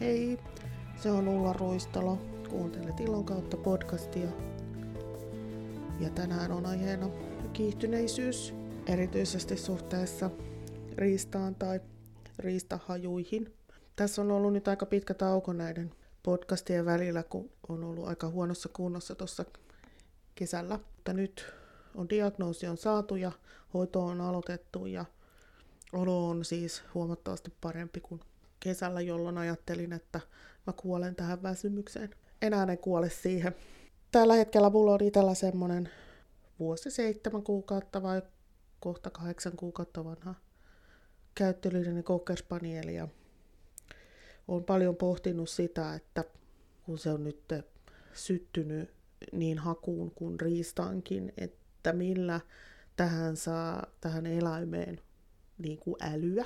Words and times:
Hei, 0.00 0.38
se 0.96 1.10
on 1.10 1.28
Ulla 1.28 1.52
Ruistalo. 1.52 2.18
Kuuntelet 2.50 3.00
Ilon 3.00 3.24
kautta 3.24 3.56
podcastia. 3.56 4.28
Ja 6.00 6.10
tänään 6.10 6.52
on 6.52 6.66
aiheena 6.66 7.08
kiihtyneisyys, 7.52 8.54
erityisesti 8.86 9.56
suhteessa 9.56 10.30
riistaan 10.96 11.54
tai 11.54 11.80
riistahajuihin. 12.38 13.54
Tässä 13.96 14.22
on 14.22 14.30
ollut 14.30 14.52
nyt 14.52 14.68
aika 14.68 14.86
pitkä 14.86 15.14
tauko 15.14 15.52
näiden 15.52 15.90
podcastien 16.22 16.84
välillä, 16.84 17.22
kun 17.22 17.50
on 17.68 17.84
ollut 17.84 18.08
aika 18.08 18.28
huonossa 18.28 18.68
kunnossa 18.68 19.14
tuossa 19.14 19.44
kesällä. 20.34 20.78
Mutta 20.96 21.12
nyt 21.12 21.54
on 21.94 22.08
diagnoosi 22.08 22.66
on 22.66 22.76
saatu 22.76 23.16
ja 23.16 23.32
hoito 23.74 24.04
on 24.04 24.20
aloitettu 24.20 24.86
ja 24.86 25.04
olo 25.92 26.28
on 26.28 26.44
siis 26.44 26.82
huomattavasti 26.94 27.52
parempi 27.60 28.00
kuin 28.00 28.20
kesällä, 28.60 29.00
jolloin 29.00 29.38
ajattelin, 29.38 29.92
että 29.92 30.20
mä 30.66 30.72
kuolen 30.72 31.14
tähän 31.14 31.42
väsymykseen. 31.42 32.10
Enää 32.42 32.66
en 32.70 32.78
kuole 32.78 33.10
siihen. 33.10 33.54
Tällä 34.12 34.34
hetkellä 34.34 34.70
mulla 34.70 34.94
on 34.94 35.02
itsellä 35.02 35.34
semmonen 35.34 35.90
vuosi 36.58 36.90
seitsemän 36.90 37.42
kuukautta 37.42 38.02
vai 38.02 38.22
kohta 38.80 39.10
kahdeksan 39.10 39.56
kuukautta 39.56 40.04
vanha 40.04 40.34
käyttölyydinen 41.34 42.04
kokkerspanieli 42.04 42.94
ja 42.94 43.08
olen 44.48 44.64
paljon 44.64 44.96
pohtinut 44.96 45.48
sitä, 45.48 45.94
että 45.94 46.24
kun 46.86 46.98
se 46.98 47.10
on 47.10 47.24
nyt 47.24 47.52
syttynyt 48.14 48.90
niin 49.32 49.58
hakuun 49.58 50.10
kuin 50.10 50.40
riistaankin, 50.40 51.32
että 51.36 51.92
millä 51.92 52.40
tähän 52.96 53.36
saa 53.36 53.86
tähän 54.00 54.26
eläimeen 54.26 55.00
niin 55.58 55.78
kuin 55.78 55.96
älyä 56.00 56.44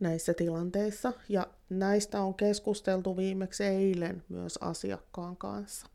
näissä 0.00 0.34
tilanteissa. 0.34 1.12
Ja 1.28 1.46
näistä 1.70 2.22
on 2.22 2.34
keskusteltu 2.34 3.16
viimeksi 3.16 3.64
eilen 3.64 4.22
myös 4.28 4.58
asiakkaan 4.60 5.36
kanssa. 5.36 5.86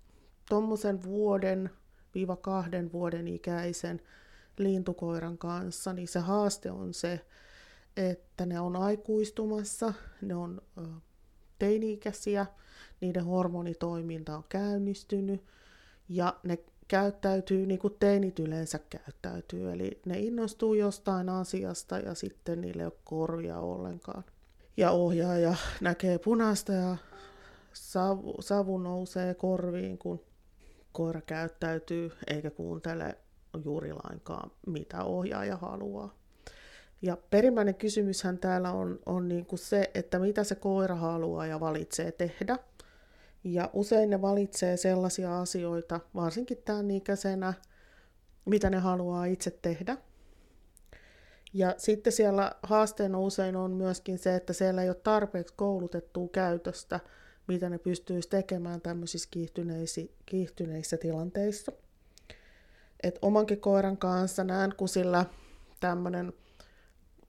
Tuommoisen 0.50 1.04
vuoden 1.04 1.70
viiva 2.16 2.36
kahden 2.36 2.92
vuoden 2.92 3.28
ikäisen 3.28 4.02
lintukoiran 4.58 5.38
kanssa, 5.38 5.94
niin 5.94 6.08
se 6.08 6.20
haaste 6.20 6.72
on 6.72 6.94
se, 6.94 7.26
että 7.98 8.46
ne 8.46 8.60
on 8.60 8.76
aikuistumassa, 8.76 9.94
ne 10.22 10.36
on 10.36 10.62
teini-ikäisiä, 11.60 12.46
niiden 13.02 13.26
hormonitoiminta 13.26 14.38
on 14.38 14.44
käynnistynyt 14.50 15.46
ja 16.10 16.40
ne 16.44 16.58
käyttäytyy 16.90 17.66
niin 17.66 17.80
kuin 17.80 17.96
teinit 18.00 18.40
yleensä 18.40 18.80
käyttäytyy. 18.90 19.72
Eli 19.72 20.02
ne 20.06 20.20
innostuu 20.20 20.74
jostain 20.74 21.30
asiasta 21.30 22.00
ja 22.00 22.14
sitten 22.14 22.62
niille 22.62 22.82
ei 22.82 22.86
ole 22.86 22.94
korvia 23.04 23.60
ollenkaan. 23.60 24.24
Ja 24.78 24.92
ohjaaja 24.92 25.56
näkee 25.82 26.18
punaista 26.18 26.74
ja 26.74 26.98
savu, 27.74 28.36
savu 28.40 28.78
nousee 28.78 29.34
korviin, 29.34 29.98
kun 29.98 30.24
koira 30.92 31.22
käyttäytyy 31.22 32.12
eikä 32.28 32.50
kuuntele 32.50 33.18
juuri 33.66 33.94
lainkaan, 33.94 34.52
mitä 34.68 35.04
ohjaaja 35.04 35.58
haluaa. 35.58 36.16
Ja 37.02 37.18
perimmäinen 37.30 37.76
kysymyshän 37.76 38.38
täällä 38.38 38.72
on, 38.72 39.00
on 39.06 39.28
niin 39.28 39.46
kuin 39.46 39.60
se, 39.60 39.92
että 39.94 40.20
mitä 40.20 40.44
se 40.44 40.56
koira 40.56 40.96
haluaa 40.96 41.46
ja 41.46 41.60
valitsee 41.60 42.12
tehdä. 42.12 42.58
Ja 43.44 43.70
usein 43.74 44.10
ne 44.10 44.22
valitsee 44.22 44.78
sellaisia 44.78 45.40
asioita, 45.42 46.00
varsinkin 46.16 46.58
tämän 46.66 46.92
ikäisenä, 46.92 47.54
mitä 48.46 48.70
ne 48.70 48.78
haluaa 48.78 49.26
itse 49.26 49.52
tehdä. 49.62 49.98
Ja 51.54 51.76
sitten 51.78 52.14
siellä 52.14 52.52
haasteena 52.64 53.20
usein 53.20 53.56
on 53.56 53.72
myöskin 53.72 54.20
se, 54.20 54.36
että 54.36 54.54
siellä 54.54 54.84
ei 54.84 54.90
ole 54.90 54.96
tarpeeksi 55.04 55.54
koulutettua 55.58 56.28
käytöstä, 56.32 57.00
mitä 57.48 57.70
ne 57.70 57.78
pystyisi 57.78 58.30
tekemään 58.30 58.82
tämmöisissä 58.82 59.30
kiihtyneissä 60.26 60.98
tilanteissa. 60.98 61.72
Et 63.04 63.20
omankin 63.22 63.62
koiran 63.62 63.98
kanssa 63.98 64.44
näen, 64.44 64.74
kun 64.78 64.90
sillä 64.90 65.26
tämmöinen 65.80 66.34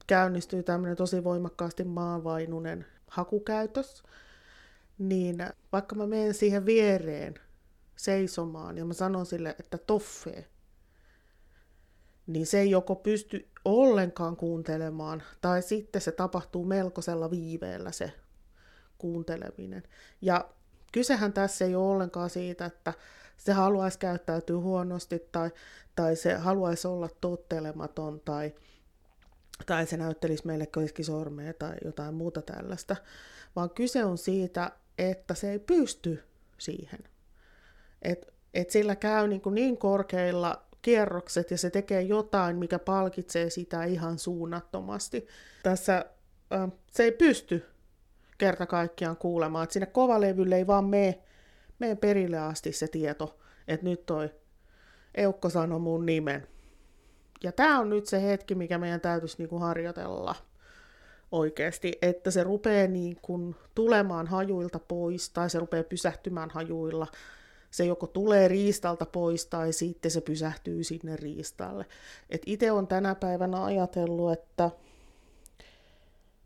käynnistyy 0.07 0.63
tämmöinen 0.63 0.97
tosi 0.97 1.25
voimakkaasti 1.25 1.85
maanvainunen 1.85 2.87
hakukäytös, 3.07 4.03
niin 5.01 5.39
vaikka 5.73 5.95
mä 5.95 6.07
menen 6.07 6.35
siihen 6.35 6.67
viereen 6.67 7.35
seisomaan 7.97 8.79
ja 8.79 8.85
mä 8.85 8.93
sanon 8.93 9.27
sille, 9.27 9.57
että 9.59 9.79
toffee, 9.79 10.47
niin 12.27 12.47
se 12.47 12.61
ei 12.61 12.71
joko 12.71 12.97
pysty 12.97 13.49
ollenkaan 13.65 14.37
kuuntelemaan, 14.37 15.23
tai 15.41 15.63
sitten 15.63 16.03
se 16.03 16.13
tapahtuu 16.13 16.65
melkoisella 16.65 17.31
viiveellä 17.31 17.93
se 17.93 18.13
kuunteleminen. 18.99 19.83
Ja 20.21 20.49
kysehän 20.93 21.33
tässä 21.33 21.65
ei 21.65 21.75
ole 21.75 21.93
ollenkaan 21.93 22.31
siitä, 22.31 22.65
että 22.65 22.95
se 23.37 23.53
haluaisi 23.53 23.99
käyttäytyä 23.99 24.59
huonosti 24.59 25.19
tai, 25.33 25.51
tai 25.97 26.17
se 26.17 26.35
haluaisi 26.35 26.89
olla 26.89 27.09
tottelematon 27.21 28.21
tai, 28.25 28.55
tai 29.67 29.87
se 29.87 29.97
näyttelisi 29.97 30.47
meille 30.47 30.67
keskisormea 30.67 31.55
tai 31.55 31.77
jotain 31.85 32.15
muuta 32.15 32.43
tällaista, 32.43 32.97
vaan 33.57 33.71
kyse 33.71 34.05
on 34.05 34.19
siitä, 34.19 34.73
että 35.09 35.35
se 35.35 35.51
ei 35.51 35.59
pysty 35.59 36.25
siihen. 36.59 37.01
Et, 38.03 38.35
et 38.55 38.71
sillä 38.71 38.97
käy 38.97 39.29
niin, 39.29 39.41
kuin 39.41 39.55
niin 39.55 39.77
korkeilla 39.77 40.63
kierrokset 40.83 41.51
ja 41.51 41.59
se 41.59 41.71
tekee 41.71 42.03
jotain, 42.03 42.57
mikä 42.57 42.79
palkitsee 42.79 43.51
sitä 43.51 43.85
ihan 43.85 44.19
suunnattomasti. 44.19 45.27
Tässä 45.63 46.05
äh, 46.53 46.73
se 46.91 47.03
ei 47.03 47.13
pysty 47.13 47.67
kerta 48.39 48.67
kaikkiaan 48.67 49.17
kuulemaan, 49.17 49.65
että 49.65 49.73
sinne 49.73 49.87
kovalevylle 49.87 50.57
ei 50.57 50.67
vaan 50.67 50.85
mene, 50.85 51.19
mene 51.79 51.95
perille 51.95 52.39
asti 52.39 52.73
se 52.73 52.89
tieto, 52.89 53.39
että 53.69 53.87
nyt 53.87 54.07
toi 54.07 54.31
Eukko 55.15 55.51
sanoi 55.51 55.79
mun 55.79 56.07
nimen. 56.07 56.47
Ja 57.43 57.53
tämä 57.53 57.79
on 57.79 57.91
nyt 57.91 58.07
se 58.07 58.23
hetki, 58.23 58.55
mikä 58.55 58.79
meidän 58.79 59.01
täytyisi 59.01 59.37
niinku 59.39 59.59
harjoitella 59.59 60.35
oikeasti, 61.33 61.99
että 62.03 62.31
se 62.31 62.43
rupeaa 62.43 62.87
niin 62.89 63.17
kuin 63.23 63.57
tulemaan 63.75 64.27
hajuilta 64.27 64.79
pois 64.79 65.31
tai 65.31 65.51
se 65.51 65.59
rupeaa 65.59 65.85
pysähtymään 65.85 66.51
hajuilla. 66.51 67.07
Se 67.71 67.85
joko 67.85 68.07
tulee 68.07 68.49
riistalta 68.49 69.07
pois 69.07 69.47
tai 69.47 69.73
sitten 69.73 70.11
se 70.11 70.21
pysähtyy 70.21 70.85
sinne 70.85 71.17
riistalle. 71.17 71.87
Et 72.31 72.43
itse 72.47 72.73
on 72.73 72.87
tänä 72.87 73.15
päivänä 73.15 73.65
ajatellut, 73.65 74.33
että, 74.33 74.71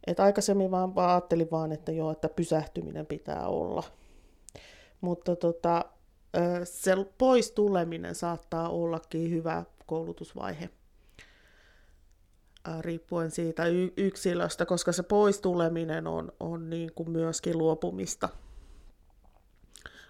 että 0.07 0.23
aikaisemmin 0.23 0.71
vaan 0.71 0.93
ajattelin 0.97 1.51
vaan, 1.51 1.73
että 1.73 1.93
joo, 1.93 2.11
että 2.11 2.29
pysähtyminen 2.29 3.07
pitää 3.07 3.47
olla. 3.47 3.83
Mutta 5.01 5.37
tota, 5.37 5.85
se 6.65 6.97
pois 7.19 7.51
tuleminen 7.51 8.15
saattaa 8.15 8.69
ollakin 8.69 9.31
hyvä 9.31 9.65
koulutusvaihe 9.87 10.71
riippuen 12.81 13.31
siitä 13.31 13.63
yksilöstä, 13.97 14.67
koska 14.67 14.93
se 14.93 15.03
poistuleminen 15.03 16.07
on, 16.07 16.33
on 16.41 16.71
niin 16.71 16.93
kuin 16.95 17.11
myöskin 17.11 17.59
luopumista. 17.59 18.29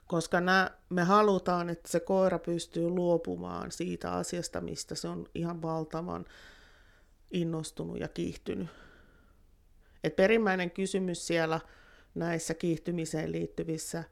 Koska 0.07 0.41
nää, 0.41 0.79
me 0.91 1.03
halutaan, 1.03 1.71
että 1.71 1.89
se 1.89 2.01
koira 2.01 2.39
pystyy 2.39 2.89
luopumaan 2.89 3.73
siitä 3.73 4.13
asiasta, 4.13 4.61
mistä 4.61 4.95
se 4.95 5.09
on 5.09 5.27
ihan 5.35 5.63
valtavan 5.63 6.25
innostunut 7.31 8.01
ja 8.01 8.09
kiihtynyt. 8.09 8.69
Et 10.05 10.17
perimmäinen 10.17 10.71
kysymys 10.71 11.27
siellä 11.27 11.61
näissä 12.15 12.55
kiihtymiseen 12.55 13.33
liittyvissä 13.33 14.05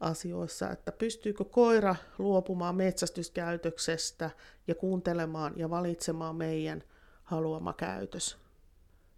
asioissa, 0.00 0.70
että 0.70 0.92
pystyykö 0.92 1.44
koira 1.44 1.96
luopumaan 2.18 2.76
metsästyskäytöksestä 2.76 4.30
ja 4.66 4.74
kuuntelemaan 4.74 5.52
ja 5.56 5.70
valitsemaan 5.70 6.36
meidän– 6.36 6.82
haluama 7.24 7.72
käytös. 7.72 8.38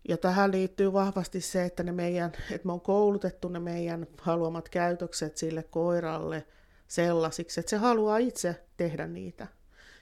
Ja 0.09 0.17
tähän 0.17 0.53
liittyy 0.53 0.93
vahvasti 0.93 1.41
se, 1.41 1.65
että, 1.65 1.83
ne 1.83 1.93
meidän, 1.93 2.33
että 2.51 2.67
me 2.67 2.73
on 2.73 2.81
koulutettu 2.81 3.49
ne 3.49 3.59
meidän 3.59 4.07
haluamat 4.21 4.69
käytökset 4.69 5.37
sille 5.37 5.63
koiralle 5.63 6.47
sellaisiksi, 6.89 7.61
että 7.61 7.71
se 7.71 7.77
haluaa 7.77 8.19
itse 8.19 8.65
tehdä 8.77 9.07
niitä. 9.07 9.47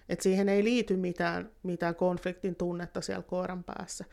Että 0.09 0.23
siihen 0.23 0.49
ei 0.49 0.65
liity 0.65 0.97
mitään, 0.97 1.51
mitään 1.62 1.95
konfliktin 1.95 2.56
tunnetta 2.56 3.01
siellä 3.01 3.23
koiran 3.23 3.65
päässä. 3.65 4.05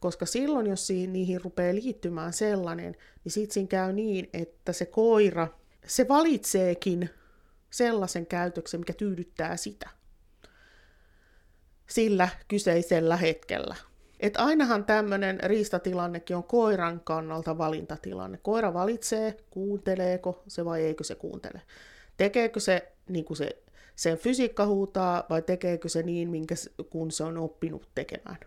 Koska 0.00 0.26
silloin, 0.26 0.66
jos 0.66 0.86
siihen, 0.86 1.12
niihin 1.12 1.40
rupeaa 1.40 1.74
liittymään 1.74 2.32
sellainen, 2.32 2.96
niin 3.24 3.32
sitten 3.32 3.54
siinä 3.54 3.68
käy 3.68 3.92
niin, 3.92 4.30
että 4.32 4.72
se 4.72 4.86
koira, 4.86 5.48
se 5.86 6.08
valitseekin 6.08 7.10
sellaisen 7.70 8.26
käytöksen, 8.26 8.80
mikä 8.80 8.92
tyydyttää 8.92 9.56
sitä 9.56 9.99
sillä 11.90 12.28
kyseisellä 12.48 13.16
hetkellä. 13.16 13.76
Et 14.20 14.34
ainahan 14.36 14.84
tämmöinen 14.84 15.40
riistatilannekin 15.42 16.36
on 16.36 16.44
koiran 16.44 17.00
kannalta 17.04 17.58
valintatilanne. 17.58 18.38
Koira 18.42 18.74
valitsee, 18.74 19.36
kuunteleeko 19.50 20.42
se 20.48 20.64
vai 20.64 20.82
eikö 20.82 21.04
se 21.04 21.14
kuuntele. 21.14 21.62
Tekeekö 22.16 22.60
se 22.60 22.92
niin 23.08 23.24
kuin 23.24 23.36
se, 23.36 23.62
sen 23.96 24.18
fysiikka 24.18 24.66
huutaa 24.66 25.24
vai 25.30 25.42
tekeekö 25.42 25.88
se 25.88 26.02
niin, 26.02 26.28
minkä, 26.28 26.54
kun 26.90 27.10
se 27.10 27.24
on 27.24 27.38
oppinut 27.38 27.88
tekemään. 27.94 28.38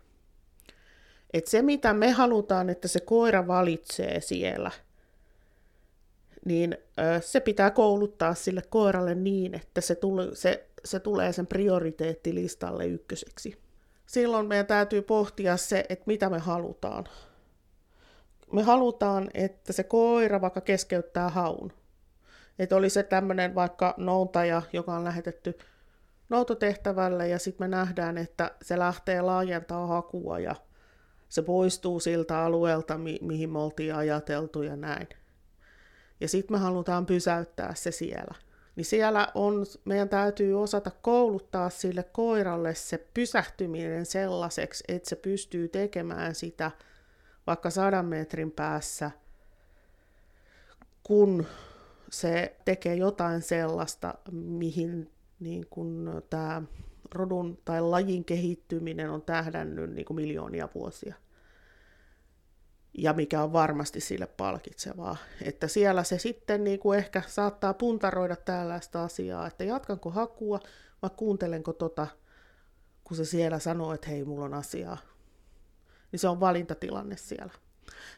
Et 1.34 1.48
se, 1.48 1.62
mitä 1.62 1.94
me 1.94 2.12
halutaan, 2.12 2.70
että 2.70 2.88
se 2.88 3.00
koira 3.00 3.48
valitsee 3.48 4.22
siellä, 4.22 4.72
niin 6.46 6.78
se 7.22 7.40
pitää 7.40 7.72
kouluttaa 7.72 8.34
sille 8.34 8.62
koiralle 8.70 9.16
niin, 9.16 9.56
että 9.56 9.82
se, 9.82 9.96
tuli, 9.96 10.36
se, 10.36 10.68
se 10.86 11.00
tulee 11.00 11.34
sen 11.34 11.48
prioriteettilistalle 11.48 12.88
ykköseksi. 12.88 13.62
Silloin 14.06 14.48
meidän 14.48 14.66
täytyy 14.66 15.02
pohtia 15.02 15.58
se, 15.58 15.86
että 15.90 16.04
mitä 16.08 16.30
me 16.30 16.40
halutaan. 16.40 17.04
Me 18.52 18.64
halutaan, 18.64 19.30
että 19.34 19.74
se 19.74 19.84
koira 19.84 20.42
vaikka 20.42 20.62
keskeyttää 20.62 21.30
haun. 21.30 21.74
Että 22.60 22.76
oli 22.76 22.90
se 22.90 23.04
tämmöinen 23.04 23.56
vaikka 23.56 23.94
noutaja, 23.98 24.62
joka 24.74 24.96
on 24.96 25.04
lähetetty 25.04 25.58
noutotehtävälle 26.30 27.28
ja 27.28 27.40
sitten 27.40 27.64
me 27.64 27.76
nähdään, 27.76 28.18
että 28.18 28.52
se 28.62 28.80
lähtee 28.80 29.22
laajentaa 29.22 29.88
hakua 29.88 30.40
ja 30.40 30.56
se 31.30 31.42
poistuu 31.42 32.00
siltä 32.00 32.40
alueelta, 32.40 32.98
mi- 32.98 33.20
mihin 33.22 33.50
me 33.50 33.60
oltiin 33.60 33.96
ajateltu 33.96 34.62
ja 34.62 34.76
näin. 34.76 35.08
Ja 36.20 36.28
sitten 36.28 36.56
me 36.56 36.60
halutaan 36.60 37.06
pysäyttää 37.06 37.76
se 37.76 37.92
siellä. 37.92 38.36
Niin 38.76 38.86
siellä 38.86 39.28
on, 39.36 39.66
meidän 39.86 40.10
täytyy 40.10 40.62
osata 40.62 40.92
kouluttaa 41.02 41.70
sille 41.70 42.04
koiralle 42.04 42.76
se 42.76 43.08
pysähtyminen 43.14 44.06
sellaiseksi, 44.06 44.84
että 44.88 45.10
se 45.10 45.16
pystyy 45.16 45.68
tekemään 45.68 46.36
sitä 46.36 46.72
vaikka 47.48 47.70
sadan 47.70 48.06
metrin 48.06 48.52
päässä, 48.52 49.12
kun 51.04 51.46
se 52.10 52.56
tekee 52.66 52.96
jotain 52.96 53.42
sellaista, 53.42 54.14
mihin 54.32 55.12
niin 55.40 55.68
kun 55.70 56.24
tämä 56.30 56.62
rodun 57.12 57.58
tai 57.66 57.82
lajin 57.82 58.26
kehittyminen 58.26 59.10
on 59.10 59.22
tähdännyt 59.22 59.92
niin 59.92 60.06
kuin 60.06 60.16
miljoonia 60.16 60.70
vuosia. 60.76 61.16
Ja 62.98 63.14
mikä 63.14 63.44
on 63.44 63.54
varmasti 63.54 64.00
sille 64.00 64.28
palkitsevaa. 64.28 65.18
Että 65.42 65.68
siellä 65.68 66.04
se 66.04 66.18
sitten 66.18 66.64
niin 66.64 66.80
kuin 66.80 67.00
ehkä 67.00 67.22
saattaa 67.28 67.74
puntaroida 67.74 68.36
tällaista 68.36 69.04
asiaa, 69.04 69.48
että 69.48 69.64
jatkanko 69.64 70.10
hakua 70.10 70.60
vai 71.02 71.10
kuuntelenko 71.18 71.74
tota, 71.74 72.08
kun 73.04 73.18
se 73.18 73.26
siellä 73.26 73.60
sanoo, 73.60 73.94
että 73.94 74.10
hei, 74.10 74.24
mulla 74.24 74.46
on 74.46 74.54
asiaa. 74.54 74.98
Niin 76.12 76.20
se 76.20 76.28
on 76.28 76.40
valintatilanne 76.40 77.18
siellä. 77.18 77.54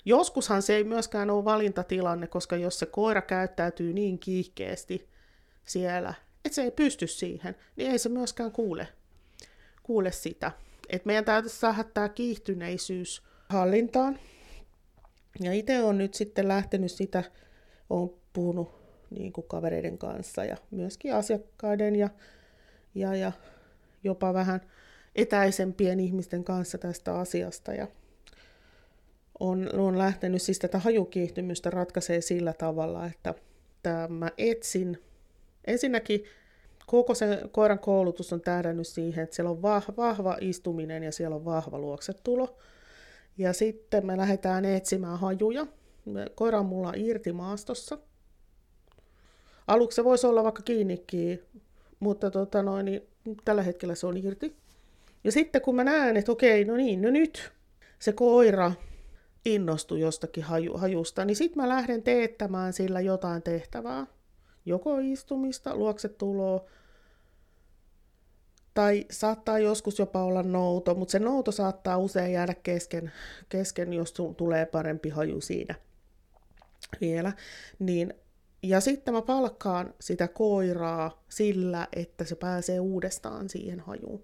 Joskushan 0.05 0.61
se 0.61 0.75
ei 0.75 0.83
myöskään 0.83 1.29
ole 1.29 1.45
valintatilanne, 1.45 2.27
koska 2.27 2.55
jos 2.55 2.79
se 2.79 2.85
koira 2.85 3.21
käyttäytyy 3.21 3.93
niin 3.93 4.19
kiihkeästi 4.19 5.09
siellä, 5.65 6.13
että 6.45 6.55
se 6.55 6.61
ei 6.61 6.71
pysty 6.71 7.07
siihen, 7.07 7.55
niin 7.75 7.91
ei 7.91 7.99
se 7.99 8.09
myöskään 8.09 8.51
kuule, 8.51 8.87
kuule 9.83 10.11
sitä. 10.11 10.51
Et 10.89 11.05
meidän 11.05 11.25
täytyisi 11.25 11.59
saada 11.59 11.83
tämä 11.83 12.09
kiihtyneisyys 12.09 13.23
hallintaan. 13.49 14.19
Ja 15.39 15.53
itse 15.53 15.83
olen 15.83 15.97
nyt 15.97 16.13
sitten 16.13 16.47
lähtenyt 16.47 16.91
sitä, 16.91 17.23
olen 17.89 18.09
puhunut 18.33 18.69
niin 19.09 19.33
kuin 19.33 19.47
kavereiden 19.47 19.97
kanssa 19.97 20.45
ja 20.45 20.57
myöskin 20.71 21.15
asiakkaiden 21.15 21.95
ja, 21.95 22.09
ja, 22.95 23.15
ja 23.15 23.31
jopa 24.03 24.33
vähän 24.33 24.61
etäisempien 25.15 25.99
ihmisten 25.99 26.43
kanssa 26.43 26.77
tästä 26.77 27.19
asiasta. 27.19 27.73
Ja 27.73 27.87
on, 29.39 29.69
on 29.73 29.97
lähtenyt 29.97 30.41
siis 30.41 30.59
tätä 30.59 30.79
hajukiihtymystä 30.79 31.69
ratkaisee 31.69 32.21
sillä 32.21 32.53
tavalla, 32.53 33.05
että 33.05 33.33
mä 34.09 34.31
etsin 34.37 35.03
ensinnäkin 35.67 36.23
koko 36.85 37.15
sen 37.15 37.49
koiran 37.51 37.79
koulutus 37.79 38.33
on 38.33 38.41
tähdännyt 38.41 38.87
siihen, 38.87 39.23
että 39.23 39.35
siellä 39.35 39.51
on 39.51 39.61
vahva, 39.61 39.93
vahva 39.97 40.37
istuminen 40.41 41.03
ja 41.03 41.11
siellä 41.11 41.35
on 41.35 41.45
vahva 41.45 41.79
luoksetulo. 41.79 42.57
Ja 43.37 43.53
sitten 43.53 44.05
me 44.05 44.17
lähdetään 44.17 44.65
etsimään 44.65 45.19
hajuja. 45.19 45.67
Koira 46.35 46.59
on 46.59 46.65
mulla 46.65 46.93
irti 46.95 47.33
maastossa. 47.33 47.97
Aluksi 49.67 49.95
se 49.95 50.03
voisi 50.03 50.27
olla 50.27 50.43
vaikka 50.43 50.61
kiinnikin, 50.61 51.43
mutta 51.99 52.31
tota 52.31 52.63
noin, 52.63 52.85
niin 52.85 53.01
tällä 53.45 53.63
hetkellä 53.63 53.95
se 53.95 54.07
on 54.07 54.17
irti. 54.17 54.55
Ja 55.23 55.31
sitten 55.31 55.61
kun 55.61 55.75
mä 55.75 55.83
näen, 55.83 56.17
että 56.17 56.31
okei, 56.31 56.65
no 56.65 56.75
niin, 56.75 57.01
no 57.01 57.09
nyt 57.09 57.51
se 57.99 58.13
koira 58.13 58.71
innostui 59.45 59.99
jostakin 59.99 60.43
haju, 60.43 60.77
hajusta, 60.77 61.25
niin 61.25 61.35
sitten 61.35 61.63
mä 61.63 61.69
lähden 61.69 62.03
teettämään 62.03 62.73
sillä 62.73 63.01
jotain 63.01 63.41
tehtävää 63.41 64.07
joko 64.65 64.97
istumista, 64.99 65.75
luokse 65.75 66.09
tuloa, 66.09 66.65
tai 68.75 69.05
saattaa 69.11 69.59
joskus 69.59 69.99
jopa 69.99 70.23
olla 70.23 70.43
nouto, 70.43 70.95
mutta 70.95 71.11
se 71.11 71.19
nouto 71.19 71.51
saattaa 71.51 71.97
usein 71.97 72.33
jäädä 72.33 72.53
kesken, 72.53 73.11
kesken 73.49 73.93
jos 73.93 74.13
tulee 74.37 74.65
parempi 74.65 75.09
haju 75.09 75.41
siinä 75.41 75.75
vielä. 77.01 77.33
Niin, 77.79 78.13
ja 78.63 78.79
sitten 78.79 79.13
mä 79.13 79.21
palkkaan 79.21 79.93
sitä 79.99 80.27
koiraa 80.27 81.23
sillä, 81.29 81.87
että 81.95 82.25
se 82.25 82.35
pääsee 82.35 82.79
uudestaan 82.79 83.49
siihen 83.49 83.79
hajuun. 83.79 84.21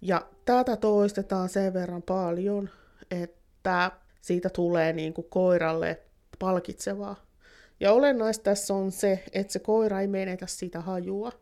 Ja 0.00 0.26
tätä 0.44 0.76
toistetaan 0.76 1.48
sen 1.48 1.74
verran 1.74 2.02
paljon, 2.02 2.70
että 3.10 3.90
siitä 4.20 4.50
tulee 4.50 4.92
niin 4.92 5.14
kuin 5.14 5.26
koiralle 5.30 6.00
palkitsevaa. 6.38 7.16
Ja 7.80 7.92
olennaista 7.92 8.42
tässä 8.42 8.74
on 8.74 8.92
se, 8.92 9.24
että 9.32 9.52
se 9.52 9.58
koira 9.58 10.00
ei 10.00 10.06
menetä 10.06 10.46
sitä 10.46 10.80
hajua. 10.80 11.32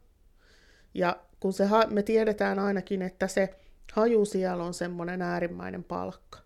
Ja 0.94 1.16
kun 1.40 1.52
se, 1.52 1.64
me 1.90 2.02
tiedetään 2.02 2.58
ainakin, 2.58 3.02
että 3.02 3.28
se 3.28 3.54
haju 3.92 4.24
siellä 4.24 4.64
on 4.64 4.74
semmoinen 4.74 5.22
äärimmäinen 5.22 5.84
palkka. 5.84 6.38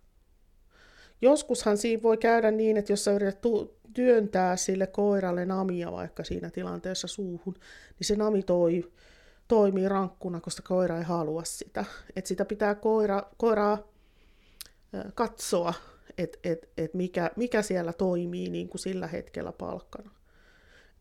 Joskushan 1.20 1.78
siinä 1.78 2.02
voi 2.02 2.16
käydä 2.16 2.50
niin, 2.50 2.76
että 2.76 2.92
jos 2.92 3.04
sä 3.04 3.12
yrität 3.12 3.40
tu- 3.40 3.76
työntää 3.94 4.56
sille 4.56 4.86
koiralle 4.86 5.44
namia 5.44 5.92
vaikka 5.92 6.24
siinä 6.24 6.50
tilanteessa 6.50 7.08
suuhun, 7.08 7.54
niin 7.98 8.06
se 8.06 8.16
nami 8.16 8.42
toi, 8.42 8.92
toimii 9.48 9.88
rankkuna, 9.88 10.40
koska 10.40 10.62
koira 10.68 10.98
ei 10.98 11.04
halua 11.04 11.44
sitä. 11.44 11.84
Et 12.16 12.26
sitä 12.26 12.44
pitää 12.44 12.74
koira, 12.74 13.22
koiraa 13.36 13.78
katsoa 15.14 15.74
että 16.18 16.38
et, 16.44 16.68
et 16.76 16.94
mikä, 16.94 17.30
mikä 17.36 17.62
siellä 17.62 17.92
toimii 17.92 18.50
niin 18.50 18.68
kuin 18.68 18.78
sillä 18.78 19.06
hetkellä 19.06 19.52
palkkana. 19.52 20.10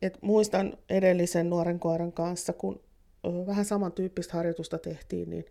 Et 0.02 0.18
muistan 0.22 0.78
edellisen 0.88 1.50
nuoren 1.50 1.80
koiran 1.80 2.12
kanssa, 2.12 2.52
kun 2.52 2.80
vähän 3.24 3.64
samantyyppistä 3.64 4.36
harjoitusta 4.36 4.78
tehtiin, 4.78 5.30
niin 5.30 5.44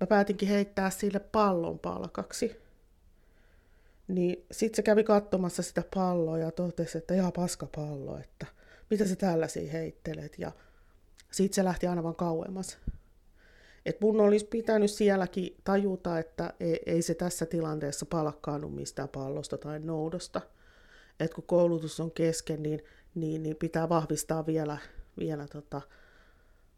mä 0.00 0.06
päätinkin 0.06 0.48
heittää 0.48 0.90
sille 0.90 1.20
pallon 1.20 1.78
palkaksi. 1.78 2.56
Niin 4.08 4.46
sitten 4.50 4.76
se 4.76 4.82
kävi 4.82 5.04
katsomassa 5.04 5.62
sitä 5.62 5.82
palloa 5.94 6.38
ja 6.38 6.50
totesi, 6.50 6.98
että 6.98 7.14
ihan 7.14 7.32
paska 7.32 7.68
pallo, 7.76 8.18
että 8.18 8.46
mitä 8.90 9.06
sä 9.06 9.16
tällaisia 9.16 9.72
heittelet. 9.72 10.38
Ja 10.38 10.52
sitten 11.30 11.54
se 11.54 11.64
lähti 11.64 11.86
aina 11.86 12.02
vaan 12.02 12.16
kauemmas. 12.16 12.78
Et 13.86 14.00
mun 14.00 14.20
olisi 14.20 14.44
pitänyt 14.44 14.90
sielläkin 14.90 15.56
tajuta, 15.64 16.18
että 16.18 16.54
ei, 16.60 16.80
ei 16.86 17.02
se 17.02 17.14
tässä 17.14 17.46
tilanteessa 17.46 18.06
palkkaannu 18.06 18.68
mistään 18.68 19.08
pallosta 19.08 19.58
tai 19.58 19.80
noudosta. 19.80 20.40
Et 21.20 21.34
kun 21.34 21.44
koulutus 21.46 22.00
on 22.00 22.10
kesken, 22.10 22.62
niin, 22.62 22.84
niin, 23.14 23.42
niin 23.42 23.56
pitää 23.56 23.88
vahvistaa 23.88 24.46
vielä, 24.46 24.78
vielä 25.18 25.46
tota, 25.48 25.80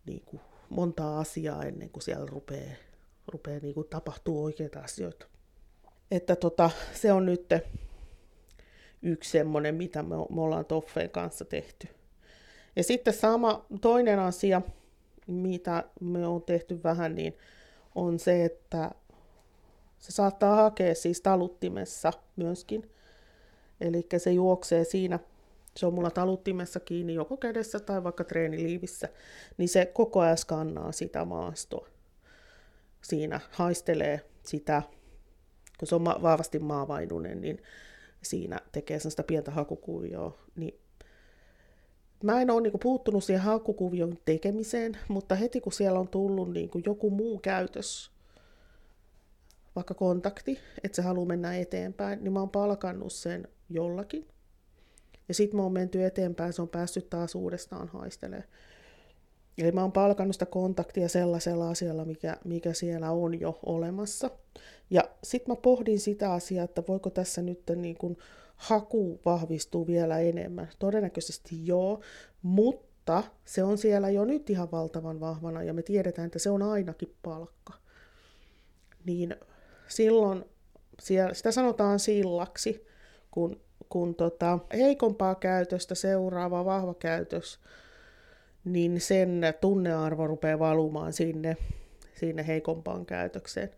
niin 0.06 0.22
kuin 0.26 0.40
montaa 0.68 1.20
asiaa 1.20 1.64
ennen 1.64 1.90
kuin 1.90 2.02
siellä 2.02 2.26
rupeaa, 2.26 2.74
rupeaa 3.28 3.60
niin 3.62 3.74
kuin 3.74 3.88
tapahtuu 3.88 4.44
oikeita 4.44 4.80
asioita. 4.80 5.26
Että 6.10 6.36
tota, 6.36 6.70
se 6.94 7.12
on 7.12 7.26
nyt 7.26 7.46
yksi 9.02 9.30
semmoinen, 9.30 9.74
mitä 9.74 10.02
me, 10.02 10.16
me 10.30 10.40
ollaan 10.40 10.64
Toffeen 10.64 11.10
kanssa 11.10 11.44
tehty. 11.44 11.88
Ja 12.76 12.84
sitten 12.84 13.14
sama 13.14 13.66
toinen 13.80 14.18
asia, 14.18 14.62
mitä 15.26 15.84
me 16.00 16.26
on 16.26 16.42
tehty 16.42 16.82
vähän, 16.82 17.14
niin 17.14 17.36
on 17.94 18.18
se, 18.18 18.44
että 18.44 18.90
se 19.98 20.12
saattaa 20.12 20.56
hakea 20.56 20.94
siis 20.94 21.20
taluttimessa 21.20 22.12
myöskin. 22.36 22.90
Eli 23.80 24.06
se 24.18 24.32
juoksee 24.32 24.84
siinä, 24.84 25.18
se 25.76 25.86
on 25.86 25.94
mulla 25.94 26.10
taluttimessa 26.10 26.80
kiinni 26.80 27.14
joko 27.14 27.36
kädessä 27.36 27.80
tai 27.80 28.04
vaikka 28.04 28.24
treeniliivissä, 28.24 29.08
niin 29.58 29.68
se 29.68 29.86
koko 29.86 30.20
ajan 30.20 30.38
skannaa 30.38 30.92
sitä 30.92 31.24
maastoa. 31.24 31.88
Siinä 33.02 33.40
haistelee 33.50 34.20
sitä, 34.42 34.82
kun 35.78 35.88
se 35.88 35.94
on 35.94 36.04
vahvasti 36.04 36.58
maavainunen, 36.58 37.40
niin 37.40 37.62
siinä 38.22 38.58
tekee 38.72 38.98
sellaista 38.98 39.22
pientä 39.22 39.50
hakukuvioa, 39.50 40.38
niin 40.56 40.80
Mä 42.22 42.40
en 42.40 42.50
ole 42.50 42.60
niin 42.60 42.80
puuttunut 42.82 43.24
siihen 43.24 43.42
hakukuvion 43.42 44.18
tekemiseen, 44.24 44.98
mutta 45.08 45.34
heti 45.34 45.60
kun 45.60 45.72
siellä 45.72 46.00
on 46.00 46.08
tullut 46.08 46.52
niin 46.52 46.70
joku 46.86 47.10
muu 47.10 47.38
käytös, 47.38 48.10
vaikka 49.76 49.94
kontakti, 49.94 50.58
että 50.84 50.96
se 50.96 51.02
haluaa 51.02 51.26
mennä 51.26 51.56
eteenpäin, 51.56 52.24
niin 52.24 52.32
mä 52.32 52.40
oon 52.40 52.50
palkannut 52.50 53.12
sen 53.12 53.48
jollakin. 53.70 54.28
Ja 55.28 55.34
sitten 55.34 55.56
mä 55.56 55.62
oon 55.62 55.72
menty 55.72 56.04
eteenpäin, 56.04 56.52
se 56.52 56.62
on 56.62 56.68
päässyt 56.68 57.10
taas 57.10 57.34
uudestaan 57.34 57.88
haistelemaan. 57.88 58.48
Eli 59.58 59.72
mä 59.72 59.80
oon 59.80 59.92
palkannut 59.92 60.34
sitä 60.34 60.46
kontaktia 60.46 61.08
sellaisella 61.08 61.70
asialla, 61.70 62.04
mikä, 62.04 62.36
mikä 62.44 62.72
siellä 62.72 63.10
on 63.10 63.40
jo 63.40 63.58
olemassa. 63.66 64.30
Ja 64.90 65.02
sitten 65.24 65.52
mä 65.52 65.56
pohdin 65.56 66.00
sitä 66.00 66.32
asiaa, 66.32 66.64
että 66.64 66.82
voiko 66.88 67.10
tässä 67.10 67.42
nyt 67.42 67.62
niin 67.76 67.96
kun 67.96 68.16
haku 68.56 69.20
vahvistuu 69.24 69.86
vielä 69.86 70.18
enemmän. 70.18 70.68
Todennäköisesti 70.78 71.66
joo, 71.66 72.00
mutta 72.42 73.22
se 73.44 73.62
on 73.62 73.78
siellä 73.78 74.10
jo 74.10 74.24
nyt 74.24 74.50
ihan 74.50 74.70
valtavan 74.70 75.20
vahvana 75.20 75.62
ja 75.62 75.74
me 75.74 75.82
tiedetään, 75.82 76.26
että 76.26 76.38
se 76.38 76.50
on 76.50 76.62
ainakin 76.62 77.14
palkka. 77.22 77.72
Niin 79.04 79.36
silloin 79.88 80.44
siellä, 81.00 81.34
sitä 81.34 81.52
sanotaan 81.52 81.98
sillaksi, 81.98 82.86
kun, 83.30 83.60
kun 83.88 84.14
tota, 84.14 84.58
heikompaa 84.72 85.34
käytöstä 85.34 85.94
seuraava 85.94 86.64
vahva 86.64 86.94
käytös, 86.94 87.60
niin 88.64 89.00
sen 89.00 89.40
tunnearvo 89.60 90.26
rupeaa 90.26 90.58
valumaan 90.58 91.12
sinne, 91.12 91.56
sinne 92.14 92.46
heikompaan 92.46 93.06
käytökseen. 93.06 93.70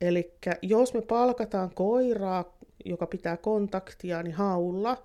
Eli 0.00 0.34
jos 0.62 0.94
me 0.94 1.02
palkataan 1.02 1.70
koiraa, 1.74 2.56
joka 2.84 3.06
pitää 3.06 3.36
kontaktia, 3.36 4.22
niin 4.22 4.34
haulla 4.34 5.02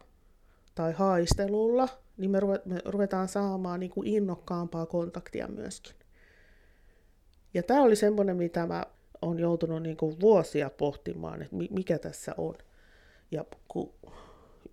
tai 0.75 0.93
haistelulla, 0.93 1.89
niin 2.17 2.31
me 2.31 2.39
ruvetaan 2.85 3.27
saamaan 3.27 3.79
niin 3.79 3.91
kuin 3.91 4.07
innokkaampaa 4.07 4.85
kontaktia 4.85 5.47
myöskin. 5.47 5.95
Ja 7.53 7.63
tämä 7.63 7.83
oli 7.83 7.95
semmoinen, 7.95 8.37
mitä 8.37 8.67
mä 8.67 8.83
on 9.21 9.39
joutunut 9.39 9.83
niin 9.83 9.97
kuin 9.97 10.19
vuosia 10.19 10.69
pohtimaan, 10.69 11.41
että 11.41 11.55
mikä 11.69 11.99
tässä 11.99 12.33
on. 12.37 12.55
Ja 13.31 13.45
kun 13.67 13.93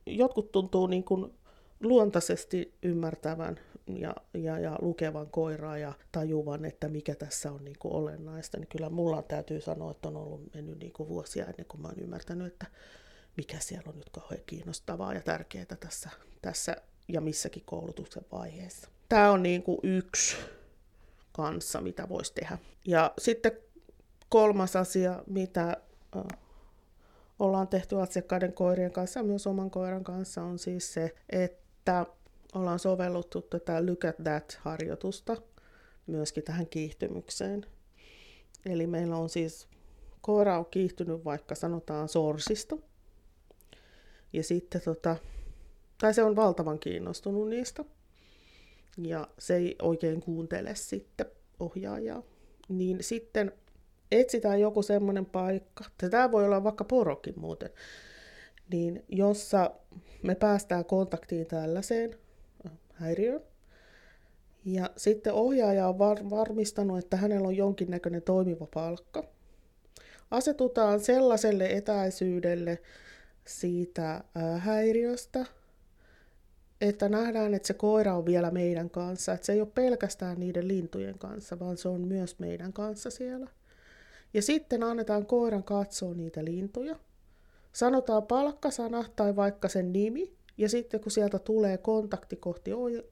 jotkut 0.06 0.52
tuntuu 0.52 0.87
niin 0.87 1.04
kuin 1.04 1.34
luontaisesti 1.80 2.75
ymmärtävän 2.82 3.61
ja, 3.87 4.14
ja, 4.34 4.58
ja 4.58 4.78
lukevan 4.80 5.30
koiraa 5.30 5.78
ja 5.78 5.92
tajuvan, 6.12 6.64
että 6.64 6.88
mikä 6.88 7.14
tässä 7.14 7.52
on 7.52 7.64
niin 7.64 7.78
kuin 7.78 7.94
olennaista, 7.94 8.58
niin 8.58 8.68
kyllä 8.68 8.90
mulla 8.90 9.23
täytyy 9.23 9.61
sanoa, 9.61 9.90
että 9.90 10.08
on 10.08 10.16
ollut 10.16 10.54
mennyt 10.54 10.78
niin 10.78 10.92
kuin 10.92 11.08
vuosia 11.08 11.46
ennen 11.46 11.66
kuin 11.66 11.80
mä 11.80 11.88
oon 11.88 12.00
ymmärtänyt, 12.00 12.46
että 12.46 12.66
mikä 13.37 13.58
siellä 13.58 13.90
on 13.90 13.96
nyt 13.96 14.11
kauhean 14.11 14.42
kiinnostavaa 14.46 15.14
ja 15.14 15.20
tärkeää 15.20 15.76
tässä, 15.80 16.11
tässä 16.42 16.76
ja 17.08 17.20
missäkin 17.20 17.62
koulutuksen 17.66 18.25
vaiheessa. 18.32 18.88
Tämä 19.08 19.30
on 19.30 19.42
niin 19.42 19.62
kuin 19.62 19.78
yksi 19.82 20.37
kanssa, 21.32 21.80
mitä 21.80 22.08
voisi 22.08 22.34
tehdä. 22.34 22.58
Ja 22.87 23.12
sitten 23.18 23.52
kolmas 24.28 24.76
asia, 24.76 25.23
mitä 25.26 25.76
ollaan 27.44 27.68
tehty 27.68 28.00
asiakkaiden 28.00 28.52
koirien 28.52 28.92
kanssa 28.92 29.20
ja 29.20 29.24
myös 29.24 29.46
oman 29.46 29.70
koiran 29.70 30.04
kanssa, 30.04 30.42
on 30.42 30.58
siis 30.58 30.94
se, 30.94 31.14
että 31.30 32.06
ollaan 32.54 32.78
sovelluttu 32.78 33.42
tätä 33.42 33.86
Look 33.86 34.04
at 34.04 34.16
That-harjoitusta 34.16 35.36
myöskin 36.06 36.44
tähän 36.44 36.66
kiihtymykseen. 36.66 37.66
Eli 38.66 38.86
meillä 38.86 39.16
on 39.16 39.28
siis 39.28 39.68
koira 40.20 40.58
on 40.58 40.66
kiihtynyt 40.66 41.24
vaikka 41.24 41.54
sanotaan 41.54 42.08
sorsista. 42.08 42.76
Ja 44.32 44.42
sitten 44.42 44.80
tota, 44.84 45.16
tai 45.98 46.14
se 46.14 46.22
on 46.22 46.36
valtavan 46.36 46.78
kiinnostunut 46.78 47.48
niistä. 47.48 47.84
Ja 48.98 49.28
se 49.38 49.56
ei 49.56 49.76
oikein 49.82 50.20
kuuntele 50.20 50.74
sitten 50.74 51.26
ohjaajaa. 51.60 52.22
Niin 52.68 52.98
sitten 53.00 53.52
etsitään 54.12 54.61
joku 54.61 54.82
semmoinen 54.82 55.26
paikka, 55.26 55.84
tämä 55.99 56.32
voi 56.32 56.44
olla 56.44 56.64
vaikka 56.64 56.84
porokin 56.84 57.40
muuten, 57.40 57.70
niin 58.73 59.04
jossa 59.08 59.70
me 60.23 60.34
päästään 60.34 60.84
kontaktiin 60.84 61.46
tällaiseen 61.46 62.18
häiriöön. 62.92 63.40
Ja 64.64 64.90
sitten 64.96 65.32
ohjaaja 65.32 65.88
on 65.88 65.99
var- 65.99 66.30
varmistanut, 66.30 66.99
että 66.99 67.16
hänellä 67.16 67.49
on 67.49 67.56
jonkinnäköinen 67.56 68.23
toimiva 68.23 68.66
palkka. 68.75 69.25
Asetutaan 70.30 71.00
sellaiselle 71.00 71.66
etäisyydelle 71.66 72.78
siitä 73.44 74.25
ää, 74.34 74.58
häiriöstä, 74.58 75.46
että 76.80 77.08
nähdään, 77.08 77.54
että 77.54 77.66
se 77.66 77.75
koira 77.75 78.16
on 78.16 78.26
vielä 78.26 78.50
meidän 78.50 78.90
kanssa, 78.90 79.32
että 79.32 79.46
se 79.46 79.52
ei 79.52 79.61
ole 79.61 79.68
pelkästään 79.75 80.40
niiden 80.40 80.68
lintujen 80.68 81.18
kanssa, 81.18 81.58
vaan 81.58 81.76
se 81.76 81.88
on 81.88 82.00
myös 82.00 82.38
meidän 82.38 82.73
kanssa 82.73 83.11
siellä. 83.11 83.50
Ja 84.35 84.43
sitten 84.43 84.83
annetaan 84.83 85.26
koiran 85.26 85.64
katsoa 85.64 86.14
niitä 86.14 86.45
lintuja. 86.45 86.97
Sanotaan 87.73 88.23
palkkasana 88.23 89.05
tai 89.17 89.37
vaikka 89.37 89.69
sen 89.69 89.93
nimi, 89.93 90.37
ja 90.59 90.69
sitten 90.69 91.00
kun 91.00 91.12
sieltä 91.12 91.38
tulee 91.38 91.79
kontakti 91.79 92.37
kohti 92.37 92.71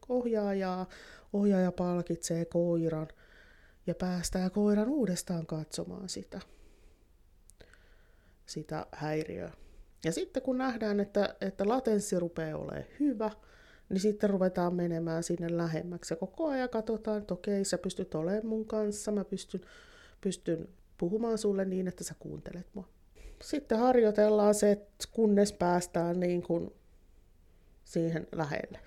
ohjaajaa, 0.08 0.88
ohjaaja 1.32 1.72
palkitsee 1.72 2.44
koiran 2.44 3.08
ja 3.86 3.94
päästää 3.94 4.50
koiran 4.50 4.88
uudestaan 4.88 5.46
katsomaan 5.46 6.08
sitä, 6.08 6.40
sitä 8.46 8.86
häiriöä. 8.92 9.52
Ja 10.04 10.12
sitten 10.12 10.42
kun 10.42 10.58
nähdään, 10.58 11.00
että, 11.00 11.34
että 11.40 11.68
latenssi 11.68 12.18
rupeaa 12.18 12.58
olemaan 12.58 12.84
hyvä, 13.00 13.30
niin 13.88 14.00
sitten 14.00 14.30
ruvetaan 14.30 14.74
menemään 14.74 15.22
sinne 15.22 15.56
lähemmäksi. 15.56 16.12
Ja 16.12 16.16
koko 16.16 16.48
ajan 16.48 16.68
katsotaan, 16.68 17.18
että 17.18 17.34
okei, 17.34 17.64
sä 17.64 17.78
pystyt 17.78 18.14
olemaan 18.14 18.46
mun 18.46 18.66
kanssa, 18.66 19.12
mä 19.12 19.24
pystyn, 19.24 19.60
pystyn 20.20 20.68
puhumaan 21.02 21.38
sulle 21.38 21.64
niin, 21.64 21.88
että 21.88 22.04
sä 22.04 22.14
kuuntelet 22.18 22.66
mua. 22.74 22.88
Sitten 23.42 23.78
harjoitellaan 23.78 24.54
se, 24.54 24.70
että 24.70 25.08
kunnes 25.12 25.52
päästään 25.52 26.20
niin 26.20 26.42
kuin 26.42 26.70
siihen 27.84 28.28
lähelle. 28.32 28.80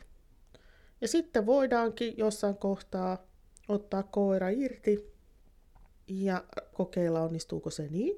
Ja 1.02 1.08
sitten 1.08 1.46
voidaankin 1.46 2.18
jossain 2.18 2.58
kohtaa 2.58 3.28
ottaa 3.68 4.04
koira 4.04 4.50
irti 4.50 5.14
ja 6.08 6.44
kokeilla 6.74 7.22
onnistuuko 7.22 7.70
se 7.70 7.88
niin. 7.88 8.16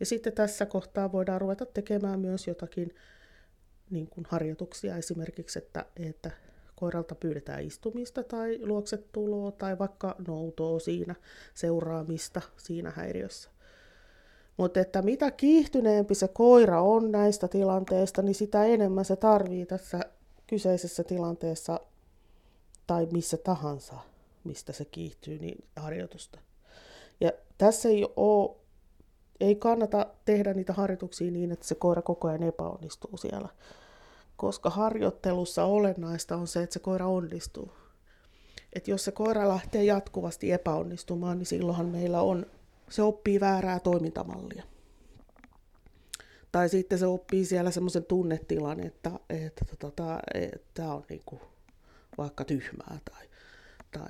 Ja 0.00 0.06
sitten 0.06 0.32
tässä 0.32 0.66
kohtaa 0.66 1.12
voidaan 1.12 1.40
ruveta 1.40 1.66
tekemään 1.66 2.20
myös 2.20 2.46
jotakin 2.46 2.94
niin 3.90 4.06
kuin 4.06 4.26
harjoituksia 4.28 4.96
esimerkiksi, 4.96 5.58
että, 5.58 5.86
että 5.96 6.30
koiralta 6.76 7.14
pyydetään 7.14 7.64
istumista 7.64 8.22
tai 8.22 8.58
luoksetuloa 8.62 9.50
tai 9.50 9.78
vaikka 9.78 10.16
noutoa 10.26 10.78
siinä, 10.78 11.14
seuraamista 11.54 12.42
siinä 12.56 12.90
häiriössä. 12.90 13.50
Mutta 14.56 14.80
että 14.80 15.02
mitä 15.02 15.30
kiihtyneempi 15.30 16.14
se 16.14 16.28
koira 16.28 16.82
on 16.82 17.12
näistä 17.12 17.48
tilanteista, 17.48 18.22
niin 18.22 18.34
sitä 18.34 18.64
enemmän 18.64 19.04
se 19.04 19.16
tarvii 19.16 19.66
tässä 19.66 20.00
kyseisessä 20.46 21.04
tilanteessa 21.04 21.80
tai 22.86 23.06
missä 23.12 23.36
tahansa, 23.36 23.94
mistä 24.44 24.72
se 24.72 24.84
kiihtyy, 24.84 25.38
niin 25.38 25.64
harjoitusta. 25.76 26.38
Ja 27.20 27.32
tässä 27.58 27.88
ei 27.88 28.06
ole, 28.16 28.56
ei 29.40 29.54
kannata 29.54 30.06
tehdä 30.24 30.54
niitä 30.54 30.72
harjoituksia 30.72 31.30
niin, 31.30 31.52
että 31.52 31.66
se 31.66 31.74
koira 31.74 32.02
koko 32.02 32.28
ajan 32.28 32.42
epäonnistuu 32.42 33.16
siellä 33.16 33.48
koska 34.36 34.70
harjoittelussa 34.70 35.64
olennaista 35.64 36.36
on 36.36 36.46
se, 36.46 36.62
että 36.62 36.74
se 36.74 36.78
koira 36.78 37.06
onnistuu. 37.06 37.72
Et 38.72 38.88
jos 38.88 39.04
se 39.04 39.12
koira 39.12 39.48
lähtee 39.48 39.84
jatkuvasti 39.84 40.52
epäonnistumaan, 40.52 41.38
niin 41.38 41.46
silloinhan 41.46 41.86
meillä 41.86 42.20
on, 42.20 42.46
se 42.90 43.02
oppii 43.02 43.40
väärää 43.40 43.80
toimintamallia. 43.80 44.62
Tai 46.52 46.68
sitten 46.68 46.98
se 46.98 47.06
oppii 47.06 47.44
siellä 47.44 47.70
semmoisen 47.70 48.04
tunnetilan, 48.04 48.80
että 48.80 48.98
tämä 49.02 49.18
että, 49.28 49.64
tota, 49.78 50.18
että 50.34 50.92
on 50.92 51.04
niinku 51.08 51.40
vaikka 52.18 52.44
tyhmää 52.44 52.98
tai, 53.10 53.26
tai, 53.90 54.08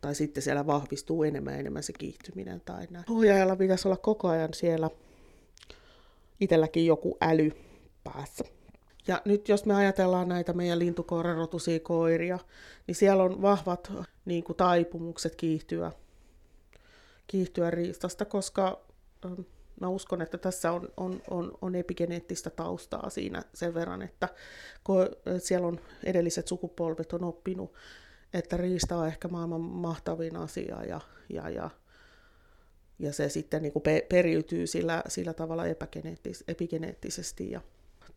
tai 0.00 0.14
sitten 0.14 0.42
siellä 0.42 0.66
vahvistuu 0.66 1.22
enemmän 1.22 1.60
enemmän 1.60 1.82
se 1.82 1.92
kiihtyminen 1.92 2.62
tai 2.64 2.86
näin. 2.90 3.04
Ohjaajalla 3.10 3.56
pitäisi 3.56 3.88
olla 3.88 3.96
koko 3.96 4.28
ajan 4.28 4.54
siellä 4.54 4.90
itselläkin 6.40 6.86
joku 6.86 7.16
äly 7.20 7.52
päässä. 8.04 8.44
Ja 9.08 9.22
nyt 9.24 9.48
jos 9.48 9.64
me 9.64 9.74
ajatellaan 9.74 10.28
näitä 10.28 10.52
meidän 10.52 10.78
lintukoirarotuisia 10.78 11.80
koiria, 11.80 12.38
niin 12.86 12.94
siellä 12.94 13.22
on 13.22 13.42
vahvat 13.42 13.92
niin 14.24 14.44
kuin, 14.44 14.56
taipumukset 14.56 15.36
kiihtyä, 15.36 15.92
kiihtyä 17.26 17.70
riistasta, 17.70 18.24
koska 18.24 18.80
ähm, 19.24 19.40
mä 19.80 19.88
uskon, 19.88 20.22
että 20.22 20.38
tässä 20.38 20.72
on, 20.72 20.88
on, 20.96 21.22
on, 21.30 21.52
on 21.62 21.74
epigeneettistä 21.74 22.50
taustaa 22.50 23.10
siinä 23.10 23.42
sen 23.54 23.74
verran, 23.74 24.02
että 24.02 24.28
ko- 24.88 25.38
siellä 25.38 25.66
on 25.66 25.80
edelliset 26.04 26.48
sukupolvet 26.48 27.12
on 27.12 27.24
oppinut, 27.24 27.74
että 28.34 28.56
riista 28.56 28.96
on 28.96 29.06
ehkä 29.06 29.28
maailman 29.28 29.60
mahtavin 29.60 30.36
asia 30.36 30.84
ja, 30.84 31.00
ja, 31.28 31.50
ja, 31.50 31.70
ja 32.98 33.12
se 33.12 33.28
sitten 33.28 33.62
niin 33.62 33.72
kuin 33.72 33.82
pe- 33.82 34.06
periytyy 34.08 34.66
sillä, 34.66 35.02
sillä 35.08 35.34
tavalla 35.34 35.64
epigeneettis- 35.64 36.44
epigeneettisesti. 36.48 37.50
Ja, 37.50 37.60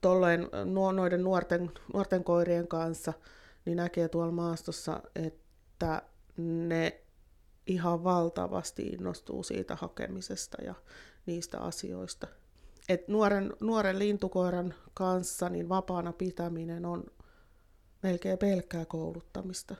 tolleen 0.03 0.49
noiden 0.93 1.23
nuorten, 1.23 1.71
nuorten 1.93 2.23
koirien 2.23 2.67
kanssa, 2.67 3.13
niin 3.65 3.77
näkee 3.77 4.09
tuolla 4.09 4.31
maastossa, 4.31 5.01
että 5.15 6.01
ne 6.37 7.01
ihan 7.67 8.03
valtavasti 8.03 8.83
innostuu 8.83 9.43
siitä 9.43 9.75
hakemisesta 9.75 10.61
ja 10.61 10.75
niistä 11.25 11.59
asioista. 11.59 12.27
Et 12.89 13.07
nuoren, 13.07 13.53
nuoren 13.59 13.99
lintukoiran 13.99 14.73
kanssa 14.93 15.49
niin 15.49 15.69
vapaana 15.69 16.13
pitäminen 16.13 16.85
on 16.85 17.03
melkein 18.03 18.37
pelkkää 18.37 18.85
kouluttamista. 18.85 19.75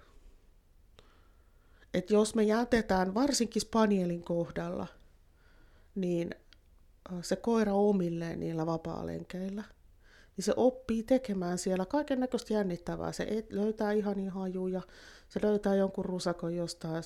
että 1.94 2.13
jos 2.13 2.36
me 2.36 2.44
jätetään, 2.44 3.13
varsinkin 3.13 3.62
spanielin 3.62 4.24
kohdalla, 4.24 4.88
niin 5.96 6.36
se 7.22 7.36
koira 7.36 7.74
omilleen 7.74 8.39
niillä 8.39 8.65
vapaa-lenkeillä, 8.65 9.63
niin 10.37 10.45
se 10.45 10.53
oppii 10.55 11.03
tekemään 11.03 11.57
siellä 11.57 11.85
kaiken 11.85 12.19
näköistä 12.19 12.53
jännittävää. 12.53 13.11
Se 13.11 13.45
löytää 13.49 13.91
ihan 13.91 14.29
hajuja, 14.29 14.81
se 15.29 15.39
löytää 15.43 15.75
jonkun 15.75 16.05
rusakon 16.05 16.55
jostain 16.55 17.03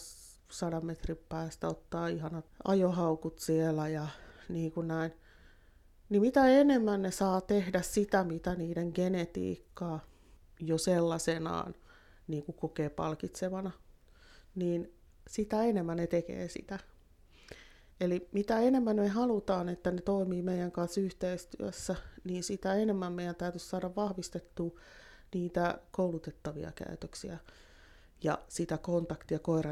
sadan 0.52 0.86
metrin 0.86 1.20
päästä, 1.30 1.68
ottaa 1.68 2.08
ihanat 2.08 2.46
ajohaukut 2.64 3.40
siellä 3.40 3.90
ja 3.90 4.08
niin 4.50 4.72
kuin 4.72 4.88
näin. 4.88 5.14
Niin 6.10 6.22
mitä 6.22 6.48
enemmän 6.48 7.02
ne 7.02 7.12
saa 7.12 7.42
tehdä 7.42 7.82
sitä, 7.82 8.24
mitä 8.24 8.56
niiden 8.56 8.92
genetiikkaa 8.96 10.06
jo 10.60 10.78
sellaisenaan 10.78 11.76
niin 12.28 12.44
kuin 12.44 12.56
kokee 12.56 12.90
palkitsevana, 12.90 13.72
niin 14.56 14.94
sitä 15.30 15.64
enemmän 15.64 15.98
ne 15.98 16.08
tekee 16.08 16.48
sitä. 16.48 16.80
Eli 18.00 18.30
mitä 18.32 18.60
enemmän 18.60 18.96
me 18.96 19.08
halutaan, 19.08 19.70
että 19.70 19.92
ne 19.92 20.02
toimii 20.02 20.42
meidän 20.42 20.72
kanssa 20.72 21.02
yhteistyössä, 21.02 21.96
niin 22.24 22.44
sitä 22.44 22.74
enemmän 22.74 23.14
meidän 23.14 23.36
täytyisi 23.36 23.70
saada 23.70 23.96
vahvistettua 23.96 24.80
niitä 25.34 25.80
koulutettavia 25.92 26.72
käytöksiä 26.72 27.38
ja 28.24 28.40
sitä 28.48 28.78
kontaktia, 28.78 29.40
koira 29.40 29.72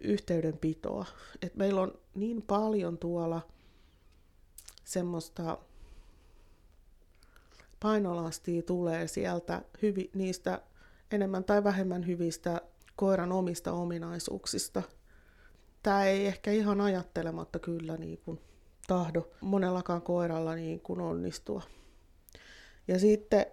yhteydenpitoa. 0.00 1.06
Et 1.42 1.56
meillä 1.56 1.80
on 1.80 1.98
niin 2.14 2.42
paljon 2.42 2.98
tuolla 2.98 3.42
semmoista 4.84 5.58
painolastia 7.80 8.62
tulee 8.62 9.08
sieltä 9.08 9.62
hyvi, 9.82 10.10
niistä 10.14 10.62
enemmän 11.10 11.44
tai 11.44 11.64
vähemmän 11.64 12.06
hyvistä 12.06 12.60
koiran 12.96 13.32
omista 13.32 13.72
ominaisuuksista– 13.72 14.82
tämä 15.84 16.04
ei 16.04 16.26
ehkä 16.26 16.52
ihan 16.52 16.80
ajattelematta 16.80 17.58
kyllä 17.58 17.96
niin 17.96 18.18
kuin 18.18 18.40
tahdo 18.86 19.30
monellakaan 19.40 20.02
koiralla 20.02 20.54
niin 20.54 20.80
kuin 20.80 21.00
onnistua. 21.00 21.62
Ja 22.88 22.98
sitten 22.98 23.46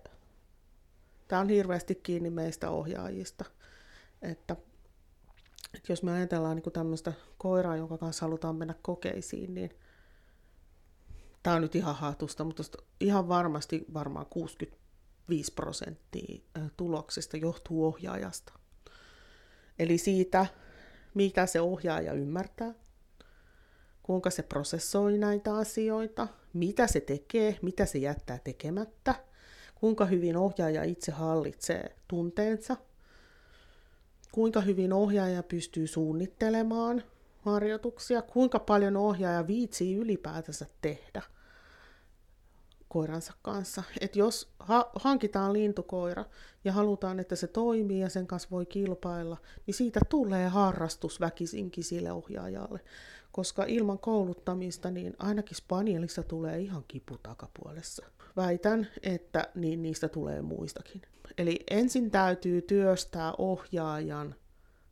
tämä 1.27 1.41
on 1.41 1.49
hirveästi 1.49 1.95
kiinni 1.95 2.29
meistä 2.29 2.69
ohjaajista, 2.69 3.45
että, 4.21 4.55
että 5.73 5.91
jos 5.91 6.03
me 6.03 6.11
ajatellaan 6.11 6.55
niin 6.55 6.73
tämmöistä 6.73 7.13
koiraa, 7.37 7.75
jonka 7.75 7.97
kanssa 7.97 8.25
halutaan 8.25 8.55
mennä 8.55 8.75
kokeisiin, 8.81 9.53
niin 9.53 9.69
tämä 11.43 11.55
on 11.55 11.61
nyt 11.61 11.75
ihan 11.75 11.95
hatusta, 11.95 12.43
mutta 12.43 12.63
ihan 12.99 13.27
varmasti 13.27 13.85
varmaan 13.93 14.25
65 14.25 15.53
prosenttia 15.53 16.41
tuloksesta 16.77 17.37
johtuu 17.37 17.85
ohjaajasta. 17.85 18.53
Eli 19.79 19.97
siitä, 19.97 20.45
mitä 21.13 21.45
se 21.45 21.61
ohjaaja 21.61 22.13
ymmärtää, 22.13 22.73
kuinka 24.03 24.29
se 24.29 24.43
prosessoi 24.43 25.17
näitä 25.17 25.55
asioita, 25.55 26.27
mitä 26.53 26.87
se 26.87 26.99
tekee, 26.99 27.59
mitä 27.61 27.85
se 27.85 27.97
jättää 27.97 28.39
tekemättä, 28.43 29.15
kuinka 29.75 30.05
hyvin 30.05 30.37
ohjaaja 30.37 30.83
itse 30.83 31.11
hallitsee 31.11 31.95
tunteensa, 32.07 32.75
kuinka 34.31 34.61
hyvin 34.61 34.93
ohjaaja 34.93 35.43
pystyy 35.43 35.87
suunnittelemaan 35.87 37.03
harjoituksia, 37.39 38.21
kuinka 38.21 38.59
paljon 38.59 38.97
ohjaaja 38.97 39.47
viitsii 39.47 39.95
ylipäätänsä 39.95 40.65
tehdä– 40.81 41.21
koiransa 42.91 43.33
kanssa. 43.41 43.83
Et 44.01 44.15
jos 44.15 44.53
ha- 44.59 44.91
hankitaan 44.95 45.53
lintukoira 45.53 46.25
ja 46.63 46.73
halutaan, 46.73 47.19
että 47.19 47.35
se 47.35 47.47
toimii 47.47 47.99
ja 47.99 48.09
sen 48.09 48.27
kanssa 48.27 48.49
voi 48.51 48.65
kilpailla, 48.65 49.37
niin 49.67 49.75
siitä 49.75 49.99
tulee 50.09 50.47
harrastus 50.47 51.19
väkisinkin 51.19 51.83
sille 51.83 52.11
ohjaajalle. 52.11 52.79
Koska 53.31 53.63
ilman 53.63 53.99
kouluttamista, 53.99 54.91
niin 54.91 55.15
ainakin 55.19 55.55
Spanielissa 55.55 56.23
tulee 56.23 56.59
ihan 56.59 56.83
kipu 56.87 57.17
takapuolessa. 57.23 58.05
Väitän, 58.35 58.87
että 59.03 59.47
niin 59.55 59.81
niistä 59.81 60.09
tulee 60.09 60.41
muistakin. 60.41 61.01
Eli 61.37 61.59
ensin 61.69 62.11
täytyy 62.11 62.61
työstää 62.61 63.33
ohjaajan 63.37 64.35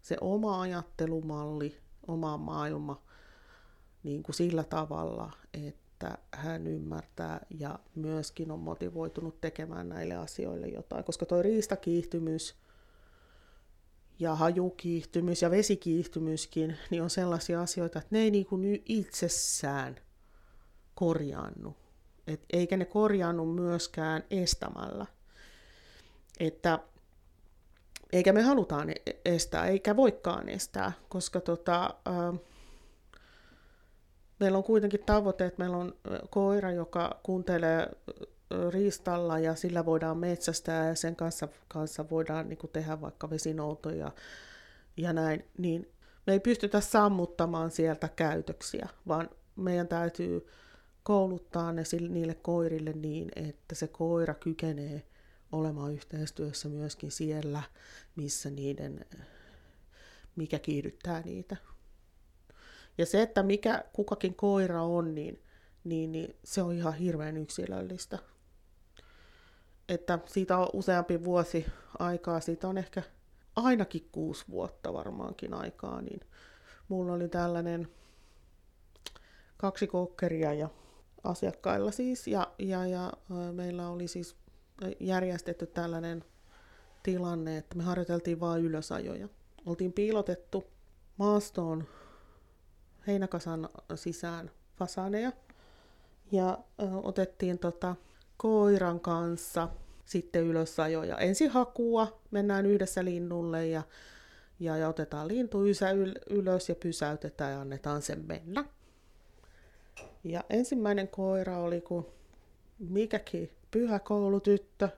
se 0.01 0.17
oma 0.21 0.61
ajattelumalli, 0.61 1.77
oma 2.07 2.37
maailma 2.37 3.01
niin 4.03 4.23
kuin 4.23 4.35
sillä 4.35 4.63
tavalla, 4.63 5.31
että 5.53 5.88
että 5.99 6.17
hän 6.31 6.67
ymmärtää 6.67 7.45
ja 7.59 7.79
myöskin 7.95 8.51
on 8.51 8.59
motivoitunut 8.59 9.41
tekemään 9.41 9.89
näille 9.89 10.15
asioille 10.15 10.67
jotain, 10.67 11.03
koska 11.03 11.25
tuo 11.25 11.41
riistakiihtymys 11.41 12.55
ja 14.19 14.35
hajukiihtymys 14.35 15.41
ja 15.41 15.51
vesikiihtymyskin 15.51 16.77
niin 16.89 17.03
on 17.03 17.09
sellaisia 17.09 17.61
asioita, 17.61 17.99
että 17.99 18.09
ne 18.11 18.19
ei 18.19 18.31
niin 18.31 18.45
kuin 18.45 18.83
itsessään 18.85 19.95
korjaannu. 20.95 21.75
Et 22.27 22.45
eikä 22.53 22.77
ne 22.77 22.85
korjaannu 22.85 23.45
myöskään 23.45 24.23
estämällä. 24.31 25.05
Että 26.39 26.79
eikä 28.13 28.33
me 28.33 28.41
halutaan 28.41 28.89
e-, 28.89 28.95
estää, 29.25 29.67
eikä 29.67 29.95
voikaan 29.95 30.49
estää, 30.49 30.91
koska 31.09 31.41
tota, 31.41 31.83
äh, 32.07 32.39
meillä 34.39 34.57
on 34.57 34.63
kuitenkin 34.63 35.03
tavoite, 35.05 35.45
että 35.45 35.59
meillä 35.59 35.77
on 35.77 35.95
koira, 36.29 36.71
joka 36.71 37.19
kuuntelee 37.23 37.89
riistalla 38.69 39.39
ja 39.39 39.55
sillä 39.55 39.85
voidaan 39.85 40.17
metsästää 40.17 40.87
ja 40.87 40.95
sen 40.95 41.15
kanssa, 41.15 41.47
kanssa 41.67 42.09
voidaan 42.09 42.49
niin 42.49 42.57
kuin 42.57 42.71
tehdä 42.71 43.01
vaikka 43.01 43.29
vesinoutoja 43.29 44.11
ja 44.97 45.13
näin, 45.13 45.45
niin 45.57 45.91
me 46.27 46.33
ei 46.33 46.39
pystytä 46.39 46.81
sammuttamaan 46.81 47.71
sieltä 47.71 48.09
käytöksiä, 48.15 48.89
vaan 49.07 49.29
meidän 49.55 49.87
täytyy 49.87 50.47
kouluttaa 51.03 51.73
ne 51.73 51.83
niille 52.09 52.33
koirille 52.33 52.93
niin, 52.93 53.29
että 53.35 53.75
se 53.75 53.87
koira 53.87 54.33
kykenee 54.33 55.03
olemaan 55.51 55.93
yhteistyössä 55.93 56.69
myöskin 56.69 57.11
siellä, 57.11 57.63
missä 58.15 58.49
niiden, 58.49 59.05
mikä 60.35 60.59
kiihdyttää 60.59 61.21
niitä. 61.21 61.57
Ja 62.99 63.05
se, 63.05 63.21
että 63.21 63.43
mikä 63.43 63.83
kukakin 63.93 64.35
koira 64.35 64.83
on, 64.83 65.15
niin, 65.15 65.43
niin, 65.83 66.11
niin 66.11 66.35
se 66.43 66.61
on 66.61 66.73
ihan 66.73 66.93
hirveän 66.93 67.37
yksilöllistä. 67.37 68.19
Että 69.89 70.19
siitä 70.25 70.57
on 70.57 70.69
useampi 70.73 71.23
vuosi 71.23 71.65
aikaa, 71.99 72.39
siitä 72.39 72.67
on 72.67 72.77
ehkä 72.77 73.03
ainakin 73.55 74.09
kuusi 74.11 74.45
vuotta 74.49 74.93
varmaankin 74.93 75.53
aikaa, 75.53 76.01
niin 76.01 76.19
mulla 76.87 77.13
oli 77.13 77.29
tällainen 77.29 77.87
kaksi 79.57 79.87
kokkeria 79.87 80.53
ja 80.53 80.69
asiakkailla 81.23 81.91
siis, 81.91 82.27
ja, 82.27 82.51
ja, 82.57 82.85
ja 82.87 83.13
meillä 83.51 83.89
oli 83.89 84.07
siis 84.07 84.35
järjestetty 84.99 85.67
tällainen 85.67 86.23
tilanne, 87.03 87.57
että 87.57 87.77
me 87.77 87.83
harjoiteltiin 87.83 88.39
vain 88.39 88.63
ylösajoja. 88.63 89.29
Oltiin 89.65 89.93
piilotettu 89.93 90.63
maastoon 91.17 91.87
heinäkasan 93.07 93.69
sisään 93.95 94.51
fasaneja. 94.75 95.31
Ja 96.31 96.57
otettiin 97.03 97.59
tota, 97.59 97.95
koiran 98.37 98.99
kanssa 98.99 99.69
sitten 100.05 100.43
ylösajoja. 100.43 101.17
Ensin 101.17 101.49
hakua, 101.49 102.19
mennään 102.31 102.65
yhdessä 102.65 103.05
linnulle 103.05 103.67
ja, 103.67 103.83
ja, 104.59 104.77
ja 104.77 104.89
otetaan 104.89 105.27
lintu 105.27 105.65
ysä 105.65 105.91
yl, 105.91 106.13
ylös 106.29 106.69
ja 106.69 106.75
pysäytetään 106.75 107.51
ja 107.51 107.61
annetaan 107.61 108.01
sen 108.01 108.25
mennä. 108.27 108.65
Ja 110.23 110.43
ensimmäinen 110.49 111.07
koira 111.07 111.57
oli 111.57 111.81
kuin 111.81 112.05
mikäkin 112.79 113.51
pyhä 113.71 113.99
koulutyttö. 113.99 114.89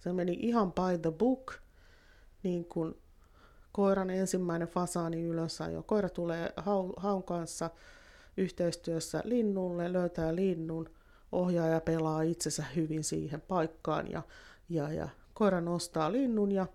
Se 0.00 0.12
meni 0.12 0.32
ihan 0.40 0.72
by 0.72 0.98
the 1.02 1.10
book, 1.10 1.52
niin 2.42 2.64
kuin 2.64 2.94
koiran 3.76 4.10
ensimmäinen 4.10 4.68
fasaani 4.68 5.22
ylösajo. 5.22 5.82
Koira 5.82 6.08
tulee 6.08 6.52
haun 6.96 7.22
kanssa 7.22 7.70
yhteistyössä 8.36 9.22
linnulle, 9.24 9.92
löytää 9.92 10.34
linnun, 10.34 10.90
ohjaaja 11.32 11.80
pelaa 11.80 12.22
itsensä 12.22 12.64
hyvin 12.76 13.04
siihen 13.04 13.40
paikkaan 13.40 14.10
ja, 14.10 14.22
ja, 14.68 14.92
ja 14.92 15.08
koira 15.34 15.60
nostaa 15.60 16.12
linnun 16.12 16.52
ja, 16.52 16.66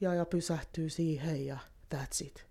ja, 0.00 0.14
ja 0.14 0.24
pysähtyy 0.24 0.90
siihen 0.90 1.46
ja 1.46 1.58
that's 1.94 2.26
it. 2.26 2.46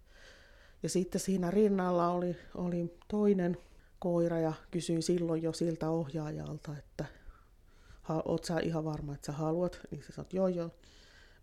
Ja 0.83 0.89
sitten 0.89 1.21
siinä 1.21 1.51
rinnalla 1.51 2.09
oli, 2.09 2.35
oli 2.55 2.97
toinen 3.07 3.57
koira 3.99 4.39
ja 4.39 4.53
kysyin 4.71 5.03
silloin 5.03 5.43
jo 5.43 5.53
siltä 5.53 5.89
ohjaajalta, 5.89 6.77
että 6.77 7.05
oot 8.25 8.43
sä 8.43 8.59
ihan 8.59 8.85
varma, 8.85 9.13
että 9.13 9.25
sä 9.25 9.31
haluat? 9.31 9.79
Niin 9.91 10.03
se 10.03 10.13
sanoi, 10.13 10.29
joo 10.33 10.47
joo. 10.47 10.69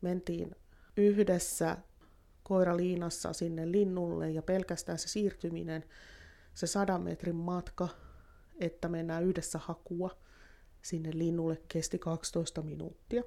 Mentiin 0.00 0.56
yhdessä 0.96 1.76
koira 2.42 2.76
liinassa 2.76 3.32
sinne 3.32 3.72
linnulle 3.72 4.30
ja 4.30 4.42
pelkästään 4.42 4.98
se 4.98 5.08
siirtyminen, 5.08 5.84
se 6.54 6.66
sadan 6.66 7.02
metrin 7.02 7.36
matka, 7.36 7.88
että 8.60 8.88
mennään 8.88 9.24
yhdessä 9.24 9.58
hakua 9.62 10.10
sinne 10.82 11.10
linnulle 11.14 11.62
kesti 11.68 11.98
12 11.98 12.62
minuuttia. 12.62 13.22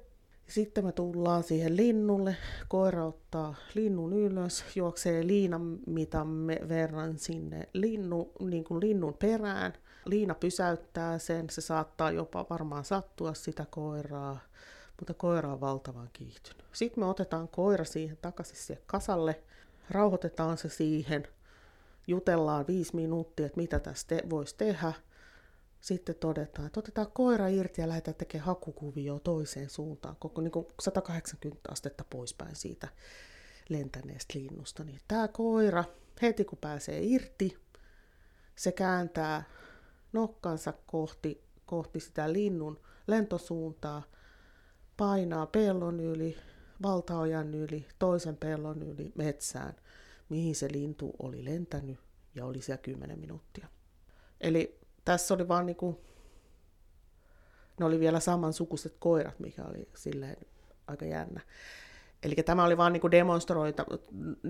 Sitten 0.48 0.84
me 0.84 0.92
tullaan 0.92 1.42
siihen 1.42 1.76
linnulle, 1.76 2.36
koira 2.68 3.06
ottaa 3.06 3.54
linnun 3.74 4.12
ylös, 4.12 4.64
juoksee 4.76 5.26
liinan 5.26 5.78
mitamme 5.86 6.60
verran 6.68 7.18
sinne 7.18 7.68
linnu, 7.72 8.32
niin 8.40 8.64
kuin 8.64 8.80
linnun 8.80 9.14
perään. 9.14 9.72
Liina 10.04 10.34
pysäyttää 10.34 11.18
sen, 11.18 11.50
se 11.50 11.60
saattaa 11.60 12.10
jopa 12.10 12.46
varmaan 12.50 12.84
sattua 12.84 13.34
sitä 13.34 13.66
koiraa, 13.70 14.40
mutta 15.00 15.14
koira 15.14 15.52
on 15.52 15.60
valtavan 15.60 16.10
kiihtynyt. 16.12 16.64
Sitten 16.72 17.04
me 17.04 17.06
otetaan 17.08 17.48
koira 17.48 17.84
siihen 17.84 18.18
takaisin 18.22 18.56
siihen 18.56 18.84
kasalle, 18.86 19.42
rauhoitetaan 19.90 20.58
se 20.58 20.68
siihen, 20.68 21.28
jutellaan 22.06 22.66
viisi 22.66 22.96
minuuttia, 22.96 23.46
että 23.46 23.60
mitä 23.60 23.78
tästä 23.78 24.14
voisi 24.30 24.54
tehdä– 24.56 24.92
sitten 25.84 26.14
todetaan, 26.14 26.66
että 26.66 26.80
otetaan 26.80 27.12
koira 27.12 27.48
irti 27.48 27.80
ja 27.80 27.88
lähdetään 27.88 28.14
tekemään 28.14 28.46
hakukuvioa 28.46 29.20
toiseen 29.20 29.70
suuntaan, 29.70 30.16
koko 30.16 30.40
niin 30.40 30.52
kuin 30.52 30.66
180 30.80 31.72
astetta 31.72 32.04
poispäin 32.10 32.56
siitä 32.56 32.88
lentäneestä 33.68 34.38
linnusta. 34.38 34.84
Niin 34.84 35.00
tämä 35.08 35.28
koira, 35.28 35.84
heti 36.22 36.44
kun 36.44 36.58
pääsee 36.58 37.00
irti, 37.02 37.58
se 38.56 38.72
kääntää 38.72 39.44
nokkansa 40.12 40.72
kohti, 40.86 41.44
kohti 41.66 42.00
sitä 42.00 42.32
linnun 42.32 42.80
lentosuuntaa, 43.06 44.02
painaa 44.96 45.46
pellon 45.46 46.00
yli, 46.00 46.36
valtaojan 46.82 47.54
yli, 47.54 47.86
toisen 47.98 48.36
pellon 48.36 48.82
yli 48.82 49.12
metsään, 49.14 49.74
mihin 50.28 50.54
se 50.54 50.72
lintu 50.72 51.12
oli 51.18 51.44
lentänyt 51.44 51.98
ja 52.34 52.46
oli 52.46 52.62
siellä 52.62 52.82
10 52.82 53.18
minuuttia. 53.18 53.68
Eli 54.40 54.78
tässä 55.04 55.34
oli 55.34 55.48
vaan 55.48 55.66
niinku, 55.66 56.00
ne 57.80 57.86
oli 57.86 58.00
vielä 58.00 58.20
samansukuiset 58.20 58.96
koirat, 58.98 59.40
mikä 59.40 59.64
oli 59.64 59.88
silleen 59.96 60.36
aika 60.86 61.04
jännä. 61.04 61.40
Eli 62.22 62.34
tämä 62.34 62.64
oli 62.64 62.76
vaan 62.76 62.92
niinku 62.92 63.10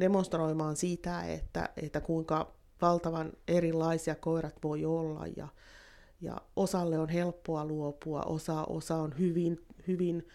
demonstroimaan 0.00 0.76
sitä, 0.76 1.22
että, 1.22 1.68
että 1.76 2.00
kuinka 2.00 2.54
valtavan 2.83 3.33
erilaisia 3.48 4.14
koirat 4.14 4.54
voi 4.62 4.85
olla 4.85 5.26
ja, 5.37 5.48
ja 6.20 6.37
osalle 6.57 6.98
on 6.98 7.09
helppoa 7.09 7.64
luopua, 7.64 8.22
osa, 8.22 8.64
osa 8.64 8.94
on 8.94 9.14
hyvin, 9.18 9.66
hyvin 9.87 10.29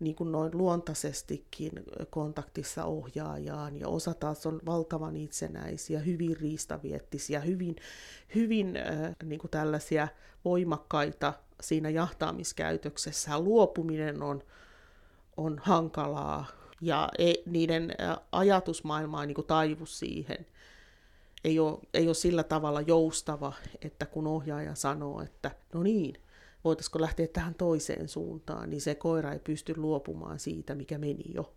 niin 0.00 0.16
kuin 0.16 0.32
noin 0.32 0.58
luontaisestikin 0.58 1.72
kontaktissa 2.10 2.84
ohjaajaan, 2.84 3.76
ja 3.76 3.88
osa 3.88 4.14
taas 4.14 4.46
on 4.46 4.60
valtavan 4.66 5.16
itsenäisiä, 5.16 5.98
hyvin 5.98 6.36
riistaviettisiä, 6.36 7.40
hyvin, 7.40 7.76
hyvin 8.34 8.78
niin 9.24 9.40
kuin 9.40 9.50
tällaisia 9.50 10.08
voimakkaita 10.44 11.32
siinä 11.60 11.90
jahtaamiskäytöksessä. 11.90 13.38
Luopuminen 13.38 14.22
on, 14.22 14.42
on 15.36 15.60
hankalaa, 15.62 16.46
ja 16.80 17.08
ei, 17.18 17.42
niiden 17.46 17.94
ajatusmaailma 18.32 19.20
ei 19.20 19.26
niin 19.26 19.34
kuin 19.34 19.46
taivu 19.46 19.86
siihen. 19.86 20.46
Ei 21.44 21.58
ole, 21.58 21.78
ei 21.94 22.06
ole 22.06 22.14
sillä 22.14 22.42
tavalla 22.42 22.80
joustava, 22.80 23.52
että 23.82 24.06
kun 24.06 24.26
ohjaaja 24.26 24.74
sanoo, 24.74 25.22
että 25.22 25.50
no 25.74 25.82
niin, 25.82 26.14
voitaisiko 26.66 27.00
lähteä 27.00 27.26
tähän 27.26 27.54
toiseen 27.54 28.08
suuntaan, 28.08 28.70
niin 28.70 28.80
se 28.80 28.94
koira 28.94 29.32
ei 29.32 29.38
pysty 29.38 29.74
luopumaan 29.76 30.38
siitä, 30.38 30.74
mikä 30.74 30.98
meni 30.98 31.24
jo, 31.34 31.54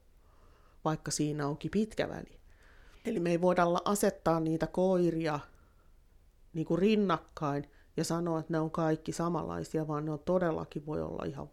vaikka 0.85 1.11
siinä 1.11 1.47
onkin 1.47 1.71
pitkä 1.71 2.09
väli. 2.09 2.39
Eli 3.05 3.19
me 3.19 3.29
ei 3.29 3.41
voida 3.41 3.63
asettaa 3.85 4.39
niitä 4.39 4.67
koiria 4.67 5.39
niin 6.53 6.65
kuin 6.65 6.79
rinnakkain 6.79 7.69
ja 7.97 8.03
sanoa, 8.03 8.39
että 8.39 8.53
ne 8.53 8.59
on 8.59 8.71
kaikki 8.71 9.11
samanlaisia, 9.11 9.87
vaan 9.87 10.05
ne 10.05 10.11
on 10.11 10.19
todellakin 10.19 10.85
voi 10.85 11.01
olla 11.01 11.25
ihan 11.25 11.49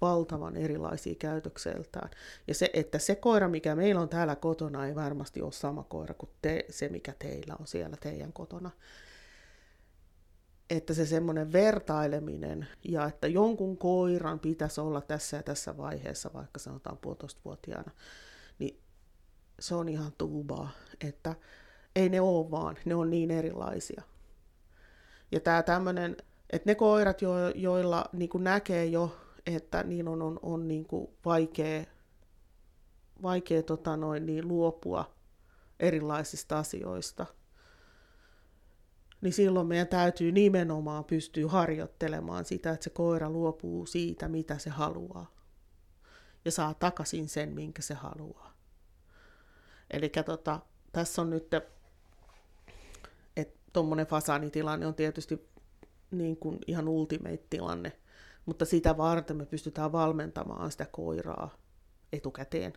valtavan 0.00 0.56
erilaisia 0.56 1.14
käytökseltään. 1.18 2.10
Ja 2.48 2.54
se, 2.54 2.70
että 2.72 2.98
se 2.98 3.14
koira, 3.14 3.48
mikä 3.48 3.74
meillä 3.74 4.00
on 4.00 4.08
täällä 4.08 4.36
kotona, 4.36 4.86
ei 4.86 4.94
varmasti 4.94 5.42
ole 5.42 5.52
sama 5.52 5.82
koira 5.82 6.14
kuin 6.14 6.30
te, 6.42 6.64
se, 6.70 6.88
mikä 6.88 7.14
teillä 7.18 7.56
on 7.60 7.66
siellä 7.66 7.96
teidän 8.00 8.32
kotona 8.32 8.70
että 10.76 10.94
se 10.94 11.06
semmoinen 11.06 11.52
vertaileminen 11.52 12.66
ja 12.88 13.06
että 13.06 13.26
jonkun 13.26 13.78
koiran 13.78 14.40
pitäisi 14.40 14.80
olla 14.80 15.00
tässä 15.00 15.36
ja 15.36 15.42
tässä 15.42 15.76
vaiheessa, 15.76 16.30
vaikka 16.34 16.58
sanotaan 16.58 16.98
puolitoistavuotiaana, 16.98 17.90
niin 18.58 18.80
se 19.60 19.74
on 19.74 19.88
ihan 19.88 20.12
tuubaa, 20.18 20.70
että 21.00 21.34
ei 21.96 22.08
ne 22.08 22.20
ole 22.20 22.50
vaan, 22.50 22.76
ne 22.84 22.94
on 22.94 23.10
niin 23.10 23.30
erilaisia. 23.30 24.02
Ja 25.32 25.40
tämä 25.40 25.62
tämmöinen, 25.62 26.16
että 26.50 26.70
ne 26.70 26.74
koirat, 26.74 27.22
jo, 27.22 27.48
joilla 27.54 28.04
niin 28.12 28.30
näkee 28.38 28.86
jo, 28.86 29.16
että 29.46 29.82
niin 29.82 30.08
on, 30.08 30.22
on, 30.22 30.38
on 30.42 30.68
niin 30.68 30.86
vaikea, 31.24 31.84
vaikea 33.22 33.62
tota 33.62 33.96
noin, 33.96 34.26
niin 34.26 34.48
luopua 34.48 35.14
erilaisista 35.80 36.58
asioista– 36.58 37.26
niin 39.22 39.32
silloin 39.32 39.66
meidän 39.66 39.88
täytyy 39.88 40.32
nimenomaan 40.32 41.04
pystyä 41.04 41.48
harjoittelemaan 41.48 42.44
sitä, 42.44 42.70
että 42.70 42.84
se 42.84 42.90
koira 42.90 43.30
luopuu 43.30 43.86
siitä, 43.86 44.28
mitä 44.28 44.58
se 44.58 44.70
haluaa. 44.70 45.34
Ja 46.44 46.50
saa 46.50 46.74
takaisin 46.74 47.28
sen, 47.28 47.52
minkä 47.54 47.82
se 47.82 47.94
haluaa. 47.94 48.52
Eli 49.90 50.08
tota, 50.26 50.60
tässä 50.92 51.22
on 51.22 51.30
nyt, 51.30 51.54
että 53.36 53.60
tuommoinen 53.72 54.06
fasaanitilanne 54.06 54.86
on 54.86 54.94
tietysti 54.94 55.48
niin 56.10 56.36
kuin 56.36 56.58
ihan 56.66 56.88
ultimate-tilanne, 56.88 57.92
mutta 58.46 58.64
sitä 58.64 58.96
varten 58.96 59.36
me 59.36 59.46
pystytään 59.46 59.92
valmentamaan 59.92 60.70
sitä 60.70 60.86
koiraa 60.86 61.54
etukäteen 62.12 62.72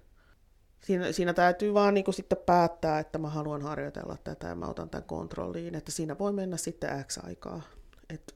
siinä, 0.86 1.12
siinä 1.12 1.34
täytyy 1.34 1.74
vaan 1.74 1.94
niin 1.94 2.04
kuin 2.04 2.16
sitten 2.16 2.38
päättää, 2.46 3.00
että 3.00 3.18
mä 3.18 3.30
haluan 3.30 3.62
harjoitella 3.62 4.18
tätä 4.24 4.48
ja 4.48 4.56
mä 4.56 4.68
otan 4.68 4.90
tämän 4.90 5.08
kontrolliin, 5.08 5.76
että 5.76 5.92
siinä 5.92 6.18
voi 6.20 6.34
mennä 6.34 6.58
sitten 6.58 7.06
X 7.06 7.18
aikaa. 7.18 7.62
Et, 8.10 8.36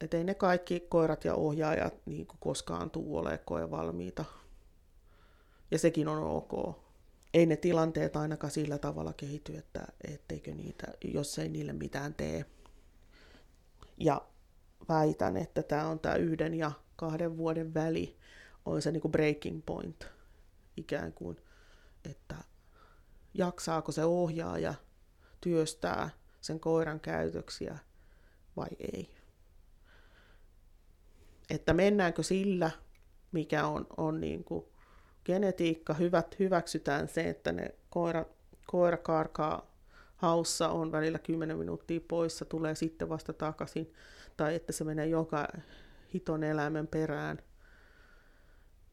et 0.00 0.14
ei 0.14 0.24
ne 0.24 0.34
kaikki 0.34 0.80
koirat 0.80 1.24
ja 1.24 1.34
ohjaajat 1.34 1.94
niin 2.06 2.26
kuin 2.26 2.38
koskaan 2.40 2.90
tuu 2.90 3.16
ole 3.16 3.40
valmiita. 3.70 4.24
Ja 5.70 5.78
sekin 5.78 6.08
on 6.08 6.24
ok. 6.24 6.76
Ei 7.34 7.46
ne 7.46 7.56
tilanteet 7.56 8.16
ainakaan 8.16 8.50
sillä 8.50 8.78
tavalla 8.78 9.12
kehity, 9.12 9.56
että 9.56 9.86
etteikö 10.04 10.54
niitä, 10.54 10.86
jos 11.04 11.38
ei 11.38 11.48
niille 11.48 11.72
mitään 11.72 12.14
tee. 12.14 12.44
Ja 13.98 14.22
väitän, 14.88 15.36
että 15.36 15.62
tämä 15.62 15.88
on 15.88 15.98
tämä 15.98 16.14
yhden 16.14 16.54
ja 16.54 16.72
kahden 16.96 17.36
vuoden 17.36 17.74
väli, 17.74 18.16
on 18.64 18.82
se 18.82 18.92
niin 18.92 19.00
kuin 19.00 19.12
breaking 19.12 19.62
point– 19.66 20.06
ikään 20.76 21.12
kuin, 21.12 21.36
että 22.10 22.34
jaksaako 23.34 23.92
se 23.92 24.04
ohjaaja 24.04 24.74
työstää 25.40 26.10
sen 26.40 26.60
koiran 26.60 27.00
käytöksiä 27.00 27.78
vai 28.56 28.68
ei. 28.78 29.14
Että 31.50 31.72
mennäänkö 31.72 32.22
sillä, 32.22 32.70
mikä 33.32 33.66
on, 33.66 33.86
on 33.96 34.20
niin 34.20 34.44
kuin 34.44 34.64
genetiikka, 35.24 35.94
hyvät, 35.94 36.38
hyväksytään 36.38 37.08
se, 37.08 37.28
että 37.28 37.52
ne 37.52 37.74
koira, 37.90 38.24
koira 38.66 38.96
karkaa 38.96 39.72
haussa, 40.16 40.68
on 40.68 40.92
välillä 40.92 41.18
10 41.18 41.58
minuuttia 41.58 42.00
poissa, 42.08 42.44
tulee 42.44 42.74
sitten 42.74 43.08
vasta 43.08 43.32
takaisin, 43.32 43.92
tai 44.36 44.54
että 44.54 44.72
se 44.72 44.84
menee 44.84 45.06
joka 45.06 45.48
hiton 46.14 46.44
eläimen 46.44 46.86
perään– 46.86 47.38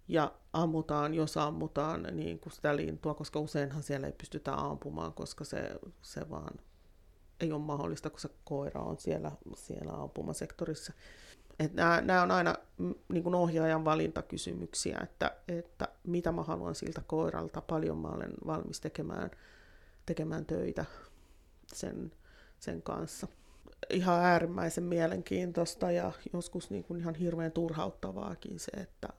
ja 0.10 0.32
ammutaan, 0.54 1.14
jos 1.14 1.38
ammutaan 1.38 2.08
niin 2.12 2.40
kuin 2.40 2.54
sitä 2.54 2.76
lintua, 2.76 3.14
koska 3.14 3.40
useinhan 3.40 3.84
siellä 3.84 4.08
ei 4.08 4.14
pystytä 4.14 4.54
ampumaan, 4.54 5.14
koska 5.14 5.44
se, 5.44 5.80
se 6.02 6.30
vaan 6.30 6.60
ei 7.40 7.52
ole 7.52 7.62
mahdollista, 7.62 8.10
kun 8.10 8.20
se 8.20 8.30
koira 8.44 8.82
on 8.82 8.98
siellä, 9.00 9.32
siellä 9.56 9.94
ampumasektorissa. 9.94 10.94
Et 11.60 11.74
nämä, 11.74 12.02
nämä 12.02 12.22
on 12.22 12.32
aina 12.32 12.56
mm, 12.78 12.96
niin 13.10 13.24
kuin 13.24 13.36
ohjaajan 13.36 13.86
valintakysymyksiä, 13.86 15.00
että, 15.04 15.32
että 15.48 15.88
mitä 16.04 16.32
mä 16.32 16.44
haluan 16.44 16.76
siltä 16.76 17.02
koiralta, 17.08 17.62
paljon 17.62 17.98
mä 17.98 18.08
olen 18.08 18.34
valmis 18.46 18.82
tekemään, 18.82 19.32
tekemään 20.06 20.46
töitä 20.46 20.86
sen, 21.74 22.12
sen 22.60 22.82
kanssa. 22.82 23.28
Ihan 23.90 24.20
äärimmäisen 24.20 24.84
mielenkiintoista 24.84 25.92
ja 25.92 26.12
joskus 26.34 26.70
niin 26.70 26.84
kuin 26.84 27.00
ihan 27.00 27.16
hirveän 27.16 27.52
turhauttavaakin 27.52 28.60
se, 28.60 28.72
että 28.72 29.10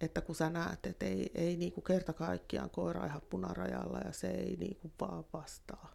että 0.00 0.20
kun 0.20 0.34
sä 0.34 0.50
näet, 0.50 0.86
että 0.86 1.06
ei, 1.06 1.30
ei 1.34 1.56
niin 1.56 1.72
kuin 1.72 1.84
kerta 1.84 2.12
kaikkiaan 2.12 2.70
koira 2.70 3.06
ihan 3.06 3.22
punarajalla 3.30 3.98
ja 3.98 4.12
se 4.12 4.30
ei 4.30 4.56
niin 4.56 4.76
kuin 4.76 4.92
vaan 5.00 5.24
vastaa. 5.32 5.94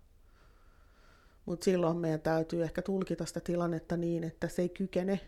Mutta 1.45 1.65
silloin 1.65 1.97
meidän 1.97 2.21
täytyy 2.21 2.63
ehkä 2.63 2.81
tulkita 2.81 3.25
sitä 3.25 3.39
tilannetta 3.39 3.97
niin, 3.97 4.23
että 4.23 4.47
se 4.47 4.61
ei 4.61 4.69
kykene 4.69 5.19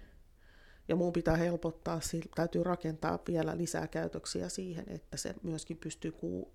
ja 0.88 0.96
muun 0.96 1.13
pitää 1.13 1.36
helpottaa, 1.36 2.00
täytyy 2.36 2.63
rakentaa 2.63 3.20
vielä 3.28 3.58
lisää 3.58 3.88
käytöksiä 3.88 4.50
siihen, 4.50 4.86
että 4.88 5.18
se 5.18 5.36
myöskin 5.44 5.78
pystyy 5.78 6.12
kuu, 6.12 6.54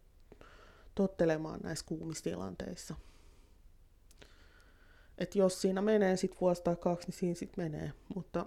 tottelemaan 0.95 1.61
näissä 1.63 1.87
kuumistilanteissa. 1.87 2.95
Et 5.19 5.35
jos 5.35 5.61
siinä 5.61 5.83
menee 5.83 6.17
sitten 6.17 6.41
vuosi 6.41 6.63
tai 6.63 6.77
kaksi, 6.77 7.09
niin 7.09 7.19
siinä 7.19 7.35
sitten 7.35 7.65
menee. 7.65 7.93
Mutta 8.15 8.47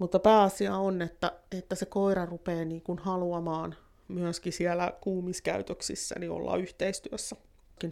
Mutta 0.00 0.18
pääasia 0.18 0.76
on, 0.76 1.02
että, 1.02 1.32
että 1.52 1.74
se 1.74 1.86
koira 1.86 2.26
rupeaa 2.26 2.64
niin 2.64 2.82
kuin 2.82 2.98
haluamaan 2.98 3.76
myöskin 4.08 4.52
siellä 4.52 4.92
kuumiskäytöksissä 5.00 6.14
niin 6.18 6.30
olla 6.30 6.56
yhteistyössä. 6.56 7.36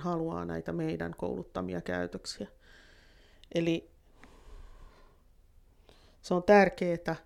Haluaa 0.00 0.44
näitä 0.44 0.72
meidän 0.72 1.14
kouluttamia 1.16 1.80
käytöksiä. 1.80 2.48
Eli 3.54 3.90
se 6.22 6.34
on 6.34 6.42
tärkeää, 6.42 7.16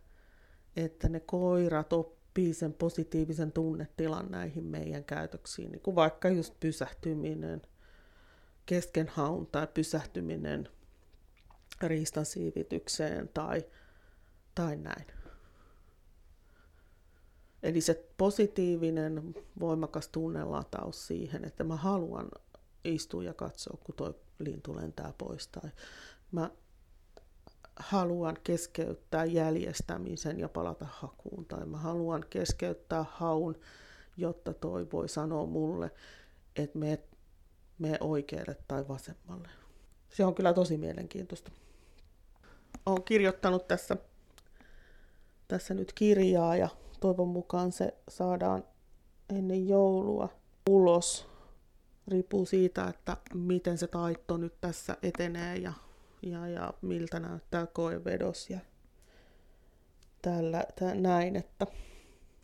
että 0.77 1.09
ne 1.09 1.21
koirat 1.21 1.93
oppii 1.93 2.55
sen 2.55 2.73
positiivisen 2.73 3.53
tunnetilan 3.53 4.31
näihin 4.31 4.65
meidän 4.65 5.05
käytöksiin, 5.05 5.73
niin 5.73 5.83
kuin 5.83 5.95
vaikka 5.95 6.29
just 6.29 6.61
pysähtyminen, 6.61 7.63
keskenhaun 8.67 9.47
tai 9.47 9.67
pysähtyminen 9.75 10.69
riistan 11.83 12.27
siivitykseen 12.27 13.31
tai, 13.35 13.65
tai 14.55 14.77
näin. 14.77 15.07
Eli 17.63 17.81
se 17.81 18.09
positiivinen, 18.17 19.35
voimakas 19.61 20.09
tunnelataus 20.09 21.07
siihen, 21.07 21.45
että 21.45 21.65
mä 21.65 21.77
haluan 21.77 22.29
istua 22.85 23.25
ja 23.25 23.35
katsoa, 23.35 23.79
kun 23.85 23.95
toi 23.95 24.15
lintu 24.39 24.77
lentää 24.77 25.15
pois. 25.19 25.49
Tai 25.49 25.71
mä 26.33 26.51
haluan 27.77 28.37
keskeyttää 28.45 29.25
jäljestämisen 29.25 30.41
ja 30.41 30.49
palata 30.49 30.87
hakuun. 30.91 31.47
Tai 31.47 31.67
mä 31.67 31.79
haluan 31.79 32.25
keskeyttää 32.31 33.05
haun, 33.11 33.57
jotta 34.17 34.55
toi 34.55 34.87
voi 34.93 35.09
sanoa 35.09 35.47
mulle, 35.47 35.91
että 36.57 36.79
me, 36.79 36.99
me 37.79 37.99
oikealle 38.01 38.57
tai 38.69 38.89
vasemmalle. 38.89 39.49
Se 40.11 40.25
on 40.25 40.35
kyllä 40.35 40.53
tosi 40.53 40.77
mielenkiintoista. 40.77 41.51
Olen 42.87 43.03
kirjoittanut 43.03 43.69
tässä, 43.69 43.97
tässä 45.53 45.75
nyt 45.75 45.93
kirjaa 45.93 46.57
ja 46.57 46.69
toivon 47.01 47.29
mukaan 47.29 47.73
se 47.73 47.95
saadaan 48.09 48.65
ennen 49.29 49.69
joulua 49.69 50.29
ulos. 50.69 51.27
Riippuu 52.09 52.47
siitä, 52.47 52.89
että 52.89 53.17
miten 53.35 53.79
se 53.79 53.87
taitto 53.87 54.37
nyt 54.37 54.61
tässä 54.61 54.97
etenee 55.03 55.57
ja, 55.57 55.73
ja, 56.23 56.49
ja 56.49 56.75
miltä 56.83 57.21
näyttää 57.21 57.67
koevedos 57.67 58.51
ja 58.51 58.59
tällä, 60.23 60.65
tä, 60.79 60.95
näin, 60.95 61.37
että 61.37 61.67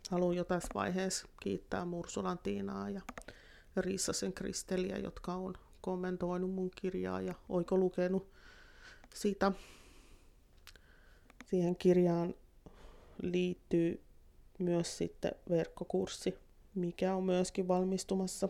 haluan 0.09 0.35
jo 0.35 0.43
tässä 0.43 0.69
vaiheessa 0.73 1.27
kiittää 1.39 1.85
Mursulan 1.85 2.39
Tiinaa 2.39 2.89
ja 2.89 3.01
Riissasen 3.77 4.33
Kristeliä, 4.33 4.97
jotka 4.97 5.33
on 5.33 5.53
kommentoinut 5.81 6.51
mun 6.51 6.71
kirjaa 6.81 7.21
ja 7.21 7.33
oiko 7.49 7.77
lukenut 7.77 8.31
sitä. 9.13 9.51
Siihen 11.45 11.75
kirjaan 11.75 12.33
liittyy 13.21 14.03
myös 14.59 14.97
sitten 14.97 15.31
verkkokurssi, 15.49 16.39
mikä 16.75 17.15
on 17.15 17.23
myöskin 17.23 17.67
valmistumassa. 17.67 18.49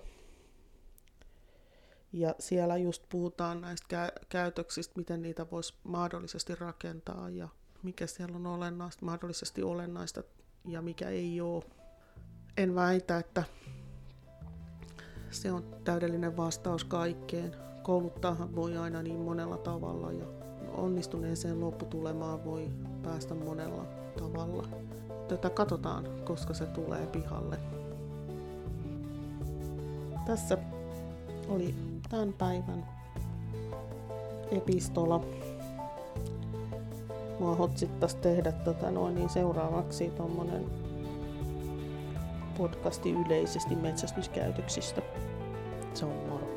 Ja 2.13 2.35
siellä 2.39 2.77
just 2.77 3.03
puhutaan 3.09 3.61
näistä 3.61 4.11
käytöksistä, 4.29 4.93
miten 4.97 5.21
niitä 5.21 5.51
voisi 5.51 5.73
mahdollisesti 5.83 6.55
rakentaa 6.55 7.29
ja 7.29 7.47
mikä 7.83 8.07
siellä 8.07 8.35
on 8.35 8.47
olennaista, 8.47 9.05
mahdollisesti 9.05 9.63
olennaista 9.63 10.23
ja 10.67 10.81
mikä 10.81 11.09
ei 11.09 11.41
ole. 11.41 11.63
En 12.57 12.75
väitä, 12.75 13.17
että 13.17 13.43
se 15.31 15.51
on 15.51 15.75
täydellinen 15.83 16.37
vastaus 16.37 16.83
kaikkeen. 16.83 17.55
Kouluttaahan 17.83 18.55
voi 18.55 18.77
aina 18.77 19.03
niin 19.03 19.19
monella 19.19 19.57
tavalla 19.57 20.11
ja 20.11 20.38
onnistuneeseen 20.79 21.61
lopputulemaan 21.61 22.45
voi 22.45 22.69
päästä 23.03 23.35
monella 23.35 23.85
tavalla 24.19 24.67
tätä 25.27 25.49
katsotaan, 25.49 26.05
koska 26.25 26.53
se 26.53 26.65
tulee 26.65 27.07
pihalle. 27.07 27.57
Tässä 30.25 30.57
oli 31.49 31.75
tämän 32.09 32.33
päivän 32.33 32.87
epistola. 34.51 35.23
Mua 37.39 37.55
hotsittas 37.55 38.15
tehdä 38.15 38.51
tota 38.51 38.91
noin, 38.91 39.15
niin 39.15 39.29
seuraavaksi 39.29 40.09
tuommoinen 40.09 40.65
podcasti 42.57 43.11
yleisesti 43.11 43.75
metsästyskäytöksistä. 43.75 45.01
Se 45.93 46.05
on 46.05 46.15
moro. 46.29 46.47